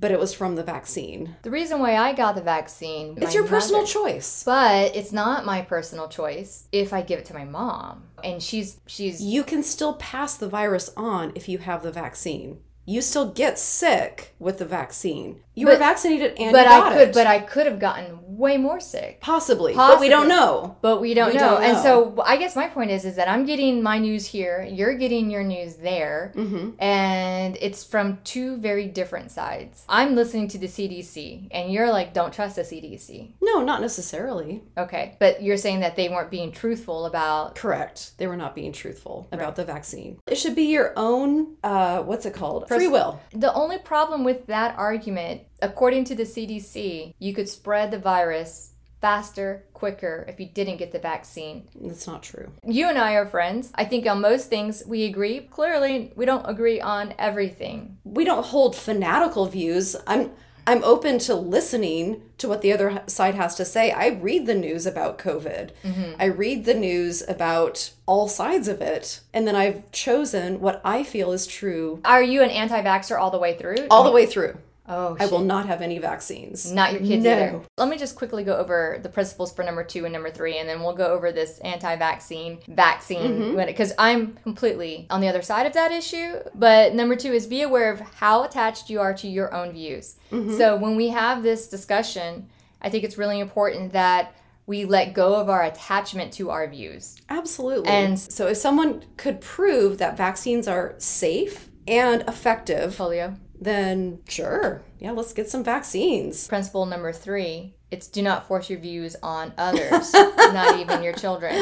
but 0.00 0.10
it 0.10 0.18
was 0.18 0.32
from 0.34 0.56
the 0.56 0.62
vaccine. 0.62 1.36
The 1.42 1.50
reason 1.50 1.78
why 1.78 1.96
I 1.96 2.12
got 2.14 2.34
the 2.34 2.42
vaccine. 2.42 3.18
It's 3.20 3.34
your 3.34 3.46
personal 3.46 3.86
choice. 3.86 4.42
But 4.44 4.96
it's 4.96 5.12
not 5.12 5.44
my 5.44 5.62
personal 5.62 6.08
choice 6.08 6.68
if 6.72 6.92
I 6.92 7.02
give 7.02 7.18
it 7.20 7.26
to 7.26 7.34
my 7.34 7.44
mom. 7.44 8.04
And 8.22 8.42
she's 8.42 8.80
she's 8.86 9.20
You 9.20 9.44
can 9.44 9.62
still 9.62 9.94
pass 9.94 10.36
the 10.36 10.48
virus 10.48 10.90
on 10.96 11.32
if 11.34 11.48
you 11.48 11.58
have 11.58 11.82
the 11.82 11.92
vaccine. 11.92 12.60
You 12.86 13.00
still 13.00 13.30
get 13.30 13.58
sick 13.58 14.34
with 14.38 14.58
the 14.58 14.66
vaccine. 14.66 15.40
You 15.56 15.66
were 15.68 15.76
vaccinated 15.76 16.34
and 16.38 16.52
but 16.52 16.66
I 16.66 16.92
could 16.94 17.08
it. 17.08 17.14
but 17.14 17.26
I 17.26 17.38
could 17.38 17.66
have 17.66 17.78
gotten 17.78 18.18
way 18.36 18.56
more 18.56 18.80
sick. 18.80 19.20
possibly, 19.20 19.74
but 19.74 20.00
we 20.00 20.08
don't 20.08 20.26
know. 20.26 20.76
But 20.82 21.00
we 21.00 21.14
don't 21.14 21.28
We 21.32 21.34
know. 21.38 21.50
don't 21.50 21.62
And 21.62 21.72
know. 21.74 21.82
so 21.82 22.22
I 22.24 22.36
guess 22.36 22.56
my 22.56 22.66
point 22.68 22.90
is 22.90 23.04
is 23.04 23.14
that 23.16 23.28
I'm 23.28 23.46
getting 23.46 23.80
my 23.82 23.98
news 23.98 24.26
here, 24.26 24.66
you're 24.68 24.94
getting 24.94 25.30
your 25.30 25.44
news 25.44 25.76
there, 25.76 26.32
Mm-hmm. 26.34 26.70
and 26.82 27.56
it's 27.60 27.84
from 27.84 28.18
two 28.24 28.56
very 28.56 28.86
different 28.88 29.30
sides. 29.30 29.84
I'm 29.88 30.16
listening 30.16 30.48
to 30.48 30.58
the 30.58 30.66
CDC 30.66 31.48
and 31.52 31.72
you're 31.72 31.90
like 31.92 32.12
don't 32.12 32.32
trust 32.34 32.56
the 32.56 32.62
CDC. 32.62 33.34
No, 33.40 33.62
not 33.62 33.80
necessarily. 33.80 34.62
Okay. 34.76 35.16
But 35.20 35.42
you're 35.42 35.56
saying 35.56 35.80
that 35.80 35.94
they 35.94 36.08
weren't 36.08 36.30
being 36.30 36.50
truthful 36.50 37.06
about 37.06 37.54
Correct. 37.54 38.18
They 38.18 38.26
were 38.26 38.36
not 38.36 38.54
being 38.56 38.72
truthful 38.72 39.28
about 39.30 39.54
the 39.56 39.64
vaccine. 39.64 40.18
It 40.26 40.36
should 40.36 40.56
be 40.56 40.64
your 40.64 40.92
own. 40.96 41.56
Uh, 41.62 42.02
what's 42.02 42.26
it 42.26 42.34
called? 42.34 42.66
Free 42.68 42.88
will. 42.88 43.20
The 43.32 43.52
only 43.54 43.78
problem 43.78 44.24
with 44.24 44.46
that 44.46 44.76
argument, 44.76 45.42
according 45.62 46.04
to 46.04 46.14
the 46.14 46.24
CDC, 46.24 47.14
you 47.18 47.34
could 47.34 47.48
spread 47.48 47.90
the 47.90 47.98
virus 47.98 48.72
faster, 49.00 49.64
quicker 49.74 50.24
if 50.28 50.40
you 50.40 50.46
didn't 50.46 50.78
get 50.78 50.90
the 50.92 50.98
vaccine. 50.98 51.68
That's 51.78 52.06
not 52.06 52.22
true. 52.22 52.50
You 52.66 52.88
and 52.88 52.96
I 52.98 53.12
are 53.14 53.26
friends. 53.26 53.70
I 53.74 53.84
think 53.84 54.06
on 54.06 54.20
most 54.22 54.48
things 54.48 54.82
we 54.86 55.04
agree. 55.04 55.40
Clearly, 55.40 56.12
we 56.16 56.24
don't 56.24 56.48
agree 56.48 56.80
on 56.80 57.12
everything. 57.18 57.98
we 58.04 58.24
don't 58.24 58.46
hold 58.46 58.74
fanatical 58.74 59.44
views. 59.46 59.94
I'm 60.06 60.30
I'm 60.66 60.82
open 60.82 61.18
to 61.18 61.34
listening 61.34 62.22
to 62.38 62.48
what 62.48 62.62
the 62.62 62.72
other 62.72 63.02
side 63.06 63.34
has 63.34 63.54
to 63.56 63.66
say. 63.66 63.90
I 63.90 64.06
read 64.08 64.46
the 64.46 64.54
news 64.54 64.86
about 64.86 65.18
COVID. 65.18 65.72
Mm-hmm. 65.84 66.12
I 66.18 66.24
read 66.24 66.64
the 66.64 66.72
news 66.72 67.22
about 67.28 67.90
all 68.06 68.28
sides 68.28 68.66
of 68.66 68.80
it, 68.80 69.20
and 69.34 69.46
then 69.46 69.54
I've 69.54 69.90
chosen 69.92 70.60
what 70.62 70.80
I 70.82 71.04
feel 71.04 71.32
is 71.32 71.46
true 71.46 72.00
Are 72.06 72.22
you 72.22 72.40
an 72.42 72.48
anti 72.48 72.80
vaxxer 72.82 73.20
all 73.20 73.30
the 73.30 73.38
way 73.38 73.58
through? 73.58 73.86
all 73.90 74.04
the 74.04 74.10
way 74.10 74.24
through. 74.24 74.56
Oh, 74.86 75.16
I 75.18 75.26
will 75.26 75.40
not 75.40 75.66
have 75.66 75.80
any 75.80 75.98
vaccines. 75.98 76.70
Not 76.70 76.92
your 76.92 77.00
kids 77.00 77.24
No. 77.24 77.32
either. 77.32 77.60
Let 77.78 77.88
me 77.88 77.96
just 77.96 78.16
quickly 78.16 78.44
go 78.44 78.56
over 78.56 78.98
the 79.02 79.08
principles 79.08 79.52
for 79.52 79.64
number 79.64 79.82
two 79.82 80.04
and 80.04 80.12
number 80.12 80.30
three, 80.30 80.58
and 80.58 80.68
then 80.68 80.82
we'll 80.82 80.94
go 80.94 81.06
over 81.06 81.32
this 81.32 81.58
anti-vaccine 81.60 82.58
vaccine 82.68 83.54
mm-hmm. 83.54 83.66
because 83.66 83.94
I'm 83.98 84.34
completely 84.42 85.06
on 85.08 85.22
the 85.22 85.28
other 85.28 85.40
side 85.40 85.66
of 85.66 85.72
that 85.72 85.90
issue. 85.90 86.34
But 86.54 86.94
number 86.94 87.16
two 87.16 87.32
is 87.32 87.46
be 87.46 87.62
aware 87.62 87.90
of 87.92 88.00
how 88.00 88.44
attached 88.44 88.90
you 88.90 89.00
are 89.00 89.14
to 89.14 89.28
your 89.28 89.54
own 89.54 89.72
views. 89.72 90.16
Mm-hmm. 90.30 90.58
So 90.58 90.76
when 90.76 90.96
we 90.96 91.08
have 91.08 91.42
this 91.42 91.68
discussion, 91.68 92.48
I 92.82 92.90
think 92.90 93.04
it's 93.04 93.16
really 93.16 93.40
important 93.40 93.92
that 93.94 94.34
we 94.66 94.84
let 94.84 95.14
go 95.14 95.34
of 95.34 95.48
our 95.48 95.62
attachment 95.62 96.32
to 96.34 96.50
our 96.50 96.68
views. 96.68 97.16
Absolutely. 97.30 97.88
And- 97.88 98.18
so 98.18 98.48
if 98.48 98.58
someone 98.58 99.04
could 99.16 99.40
prove 99.40 99.98
that 99.98 100.16
vaccines 100.16 100.68
are 100.68 100.94
safe 100.98 101.70
and 101.86 102.22
effective, 102.22 102.96
Polio. 102.96 103.36
Then 103.60 104.20
sure. 104.28 104.82
Yeah, 104.98 105.12
let's 105.12 105.32
get 105.32 105.48
some 105.48 105.64
vaccines. 105.64 106.46
Principle 106.48 106.86
number 106.86 107.12
three. 107.12 107.74
It's 107.90 108.08
do 108.08 108.22
not 108.22 108.48
force 108.48 108.68
your 108.68 108.80
views 108.80 109.14
on 109.22 109.52
others, 109.56 110.12
not 110.12 110.80
even 110.80 111.02
your 111.02 111.12
children. 111.12 111.54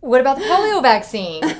What 0.00 0.22
about 0.22 0.38
the 0.38 0.44
polio 0.44 0.82
vaccine? 0.82 1.42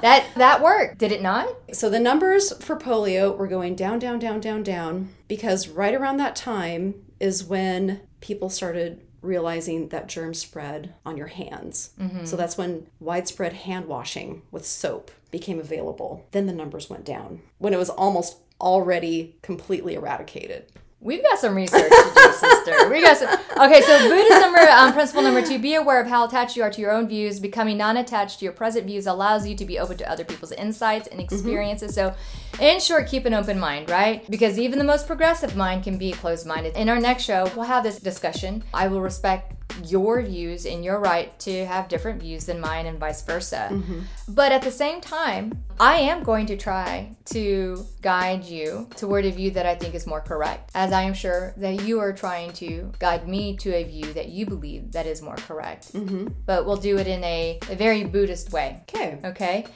That 0.00 0.24
that 0.36 0.62
worked, 0.62 0.96
did 0.96 1.12
it 1.12 1.20
not? 1.20 1.46
So 1.72 1.90
the 1.90 2.00
numbers 2.00 2.54
for 2.64 2.74
polio 2.74 3.36
were 3.36 3.46
going 3.46 3.74
down, 3.74 3.98
down, 3.98 4.18
down, 4.18 4.40
down, 4.40 4.62
down 4.62 5.10
because 5.28 5.68
right 5.68 5.92
around 5.92 6.16
that 6.16 6.34
time 6.34 6.94
is 7.20 7.44
when 7.44 8.00
people 8.22 8.48
started 8.48 9.02
realizing 9.20 9.88
that 9.90 10.08
germs 10.08 10.38
spread 10.38 10.94
on 11.04 11.18
your 11.18 11.26
hands. 11.26 11.90
Mm-hmm. 12.00 12.24
So 12.24 12.36
that's 12.36 12.56
when 12.56 12.86
widespread 12.98 13.52
hand 13.52 13.86
washing 13.86 14.40
with 14.50 14.64
soap 14.64 15.10
became 15.30 15.60
available. 15.60 16.26
Then 16.30 16.46
the 16.46 16.54
numbers 16.54 16.88
went 16.88 17.04
down 17.04 17.42
when 17.58 17.74
it 17.74 17.78
was 17.78 17.90
almost 17.90 18.38
already 18.60 19.36
completely 19.42 19.94
eradicated. 19.94 20.70
We've 21.02 21.22
got 21.22 21.38
some 21.38 21.54
research 21.54 21.88
to 21.88 22.12
do, 22.14 22.32
sister. 22.32 22.90
We 22.90 23.00
got 23.00 23.16
some. 23.16 23.30
Okay, 23.58 23.80
so 23.80 24.08
Buddhist 24.08 24.40
number 24.40 24.58
um, 24.58 24.92
principle 24.92 25.22
number 25.22 25.40
two: 25.40 25.58
be 25.58 25.74
aware 25.74 25.98
of 25.98 26.06
how 26.06 26.26
attached 26.26 26.58
you 26.58 26.62
are 26.62 26.70
to 26.70 26.80
your 26.80 26.90
own 26.90 27.08
views. 27.08 27.40
Becoming 27.40 27.78
non-attached 27.78 28.40
to 28.40 28.44
your 28.44 28.52
present 28.52 28.86
views 28.86 29.06
allows 29.06 29.48
you 29.48 29.56
to 29.56 29.64
be 29.64 29.78
open 29.78 29.96
to 29.96 30.10
other 30.10 30.24
people's 30.24 30.52
insights 30.52 31.08
and 31.08 31.18
experiences. 31.18 31.94
So, 31.94 32.14
in 32.58 32.80
short, 32.80 33.08
keep 33.08 33.26
an 33.26 33.34
open 33.34 33.58
mind, 33.58 33.90
right? 33.90 34.28
Because 34.30 34.58
even 34.58 34.78
the 34.78 34.84
most 34.84 35.06
progressive 35.06 35.56
mind 35.56 35.84
can 35.84 35.98
be 35.98 36.12
closed-minded. 36.12 36.76
In 36.76 36.88
our 36.88 37.00
next 37.00 37.24
show, 37.24 37.50
we'll 37.54 37.64
have 37.64 37.84
this 37.84 37.98
discussion. 37.98 38.64
I 38.74 38.88
will 38.88 39.00
respect 39.00 39.54
your 39.86 40.20
views 40.20 40.66
and 40.66 40.84
your 40.84 40.98
right 40.98 41.38
to 41.38 41.64
have 41.64 41.88
different 41.88 42.20
views 42.20 42.44
than 42.44 42.60
mine 42.60 42.86
and 42.86 42.98
vice 42.98 43.22
versa. 43.22 43.80
But 44.28 44.52
at 44.52 44.62
the 44.62 44.70
same 44.70 45.00
time, 45.00 45.64
I 45.78 45.94
am 45.96 46.22
going 46.22 46.46
to 46.46 46.56
try 46.56 47.16
to 47.26 47.86
guide 48.02 48.44
you 48.44 48.88
toward 48.96 49.24
a 49.24 49.30
view 49.30 49.52
that 49.52 49.64
I 49.64 49.76
think 49.76 49.94
is 49.94 50.06
more 50.06 50.20
correct, 50.20 50.70
as 50.74 50.92
I 50.92 51.02
am 51.02 51.14
sure 51.14 51.54
that 51.56 51.82
you 51.86 52.00
are 52.00 52.12
trying 52.12 52.52
to 52.54 52.92
guide 52.98 53.26
me 53.26 53.56
to 53.58 53.74
a 53.74 53.84
view 53.84 54.12
that 54.12 54.28
you 54.28 54.44
believe 54.44 54.92
that 54.92 55.06
is 55.06 55.22
more 55.22 55.36
correct. 55.36 55.94
Mm-hmm. 55.94 56.28
But 56.44 56.66
we'll 56.66 56.76
do 56.76 56.98
it 56.98 57.06
in 57.06 57.22
a, 57.24 57.58
a 57.70 57.76
very 57.76 58.04
Buddhist 58.04 58.52
way. 58.52 58.82
Okay. 58.82 59.18
Okay? 59.24 59.66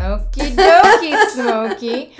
Okie 0.00 0.56
dokie, 0.56 1.26
Smokey. 1.28 2.12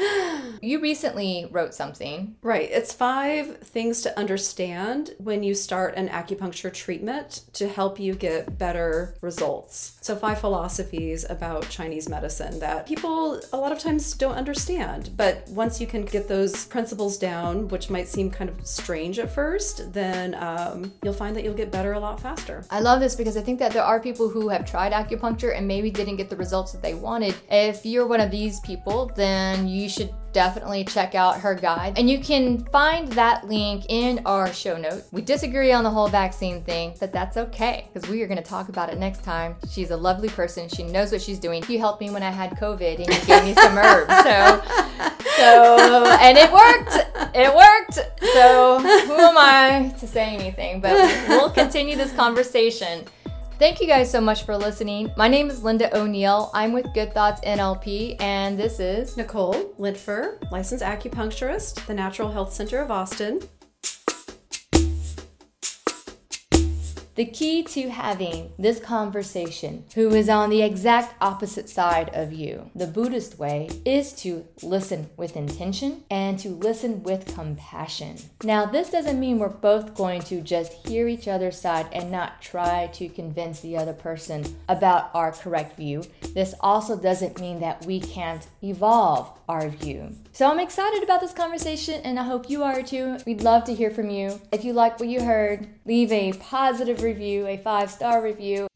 You 0.62 0.81
recently 0.81 1.49
wrote 1.51 1.73
something. 1.73 2.37
Right. 2.43 2.69
It's 2.71 2.93
five 2.93 3.59
things 3.59 4.03
to 4.03 4.19
understand 4.19 5.14
when 5.19 5.43
you 5.43 5.55
start 5.55 5.95
an 5.97 6.09
acupuncture 6.09 6.73
treatment 6.73 7.45
to 7.55 7.66
help 7.66 7.99
you 7.99 8.14
get 8.14 8.59
better 8.59 9.14
results. 9.23 9.99
So, 10.03 10.14
five 10.14 10.40
philosophies 10.40 11.25
about 11.29 11.69
Chinese 11.71 12.09
medicine 12.09 12.59
that 12.59 12.87
people 12.87 13.40
a 13.53 13.57
lot 13.57 13.73
of 13.73 13.79
times 13.79 14.12
don't 14.14 14.35
understand. 14.35 15.11
But 15.16 15.49
once 15.49 15.81
you 15.81 15.87
can 15.87 16.05
get 16.05 16.29
those 16.29 16.66
principles 16.66 17.16
down, 17.16 17.69
which 17.69 17.88
might 17.88 18.09
seem 18.09 18.31
kind 18.31 18.51
of 18.51 18.66
strange 18.66 19.19
at 19.19 19.33
first, 19.33 19.93
then 19.95 20.35
um, 20.35 20.93
you'll 21.03 21.14
find 21.14 21.35
that 21.37 21.45
you'll 21.45 21.55
get 21.55 21.73
better 21.73 21.93
a 21.95 22.01
lot 22.01 22.21
faster. 22.21 22.64
I 22.71 22.81
love 22.81 23.01
this 23.01 23.16
because 23.16 23.37
I 23.38 23.40
think 23.40 23.59
that 23.61 23.73
there 23.73 23.85
are 23.85 23.99
people 23.99 24.29
who 24.29 24.49
have 24.51 24.71
tried 24.71 24.93
acupuncture 24.93 25.57
and 25.57 25.66
maybe 25.66 25.90
didn't 25.90 26.16
get 26.16 26.29
the 26.29 26.37
results 26.37 26.73
that 26.73 26.83
they 26.83 26.95
wanted. 26.95 27.35
If 27.70 27.87
you're 27.87 28.09
one 28.09 28.18
of 28.18 28.33
these 28.33 28.59
people, 28.59 29.12
then 29.14 29.68
you 29.68 29.88
should 29.88 30.12
definitely 30.33 30.85
check 30.85 31.14
out 31.14 31.38
her 31.38 31.54
guide. 31.54 31.96
And 31.96 32.11
you 32.11 32.18
can 32.18 32.64
find 32.64 33.06
that 33.12 33.46
link 33.46 33.87
in 33.88 34.22
our 34.26 34.52
show 34.52 34.76
notes. 34.76 35.09
We 35.12 35.22
disagree 35.22 35.70
on 35.70 35.85
the 35.85 35.90
whole 35.90 36.09
vaccine 36.09 36.64
thing, 36.64 36.96
but 36.98 37.12
that's 37.12 37.37
okay 37.37 37.88
because 37.92 38.11
we 38.11 38.22
are 38.22 38.26
going 38.26 38.42
to 38.42 38.48
talk 38.48 38.70
about 38.70 38.92
it 38.92 38.98
next 38.98 39.22
time. 39.22 39.54
She's 39.70 39.92
a 39.92 39.96
lovely 39.96 40.28
person. 40.28 40.68
She 40.68 40.83
knows 40.83 41.12
what 41.12 41.22
she's 41.22 41.38
doing. 41.38 41.64
You 41.68 41.78
helped 41.78 42.00
me 42.00 42.11
when 42.11 42.24
I 42.24 42.30
had 42.30 42.50
COVID 42.56 42.96
and 42.98 43.06
you 43.06 43.24
gave 43.24 43.44
me 43.44 43.54
some 43.54 43.78
herbs. 43.78 44.14
So, 44.24 44.62
so, 45.37 46.06
and 46.20 46.37
it 46.37 46.50
worked. 46.52 47.37
It 47.37 47.54
worked. 47.54 47.94
So, 48.35 48.80
who 48.80 49.14
am 49.14 49.38
I 49.38 49.94
to 50.00 50.09
say 50.09 50.35
anything? 50.35 50.80
But 50.80 50.94
we'll 51.28 51.50
continue 51.50 51.94
this 51.94 52.12
conversation. 52.14 53.04
Thank 53.61 53.79
you 53.83 53.87
guys 53.87 54.11
so 54.11 54.23
much 54.23 54.44
for 54.44 54.57
listening. 54.57 55.12
My 55.18 55.29
name 55.29 55.51
is 55.51 55.62
Linda 55.62 55.94
O'Neal. 55.94 56.51
I'm 56.55 56.73
with 56.73 56.94
Good 56.94 57.12
Thoughts 57.12 57.42
NLP, 57.42 58.18
and 58.18 58.59
this 58.59 58.81
is 58.81 59.18
Nicole 59.18 59.75
Lentfer, 59.79 60.51
licensed 60.51 60.83
acupuncturist, 60.83 61.85
the 61.85 61.92
Natural 61.92 62.31
Health 62.33 62.55
Center 62.55 62.79
of 62.79 62.90
Austin. 62.90 63.42
The 67.16 67.25
key 67.25 67.62
to 67.64 67.90
having 67.90 68.53
this 68.59 68.79
conversation, 68.79 69.85
who 69.94 70.11
is 70.11 70.29
on 70.29 70.49
the 70.49 70.62
exact 70.62 71.14
opposite 71.20 71.68
side 71.68 72.11
of 72.14 72.33
you, 72.33 72.70
the 72.75 72.87
Buddhist 72.87 73.38
way, 73.38 73.68
is 73.85 74.12
to 74.23 74.46
listen 74.62 75.11
with 75.16 75.37
intention 75.37 76.05
and 76.11 76.38
to 76.38 76.51
listen 76.51 77.03
with 77.03 77.35
compassion. 77.35 78.16
Now, 78.44 78.64
this 78.64 78.90
doesn't 78.90 79.18
mean 79.18 79.38
we're 79.38 79.49
both 79.49 79.94
going 79.94 80.23
to 80.23 80.40
just 80.40 80.73
hear 80.87 81.09
each 81.09 81.27
other's 81.27 81.61
side 81.61 81.88
and 81.92 82.11
not 82.11 82.40
try 82.40 82.87
to 82.94 83.09
convince 83.09 83.61
the 83.61 83.77
other 83.77 83.92
person 83.92 84.44
about 84.68 85.11
our 85.12 85.33
correct 85.33 85.77
view. 85.77 86.05
This 86.35 86.55
also 86.61 86.96
doesn't 86.96 87.40
mean 87.40 87.61
that 87.61 87.85
we 87.85 88.01
can't 88.01 88.46
evolve 88.62 89.31
our 89.50 89.68
view. 89.68 90.14
So 90.30 90.48
I'm 90.48 90.60
excited 90.60 91.02
about 91.02 91.20
this 91.20 91.32
conversation 91.32 92.00
and 92.04 92.20
I 92.20 92.22
hope 92.22 92.48
you 92.48 92.62
are 92.62 92.82
too. 92.82 93.18
We'd 93.26 93.42
love 93.42 93.64
to 93.64 93.74
hear 93.74 93.90
from 93.90 94.08
you. 94.08 94.40
If 94.52 94.64
you 94.64 94.72
like 94.72 95.00
what 95.00 95.08
you 95.08 95.22
heard, 95.24 95.66
leave 95.84 96.12
a 96.12 96.32
positive 96.34 97.02
review, 97.02 97.48
a 97.48 97.56
five 97.56 97.90
star 97.90 98.22
review. 98.22 98.68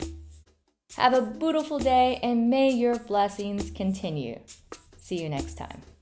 Have 0.97 1.15
a 1.15 1.23
beautiful 1.23 1.79
day 1.79 2.19
and 2.25 2.51
may 2.51 2.71
your 2.71 2.99
blessings 2.99 3.71
continue. 3.71 4.41
See 4.99 5.23
you 5.23 5.29
next 5.29 5.55
time. 5.55 5.94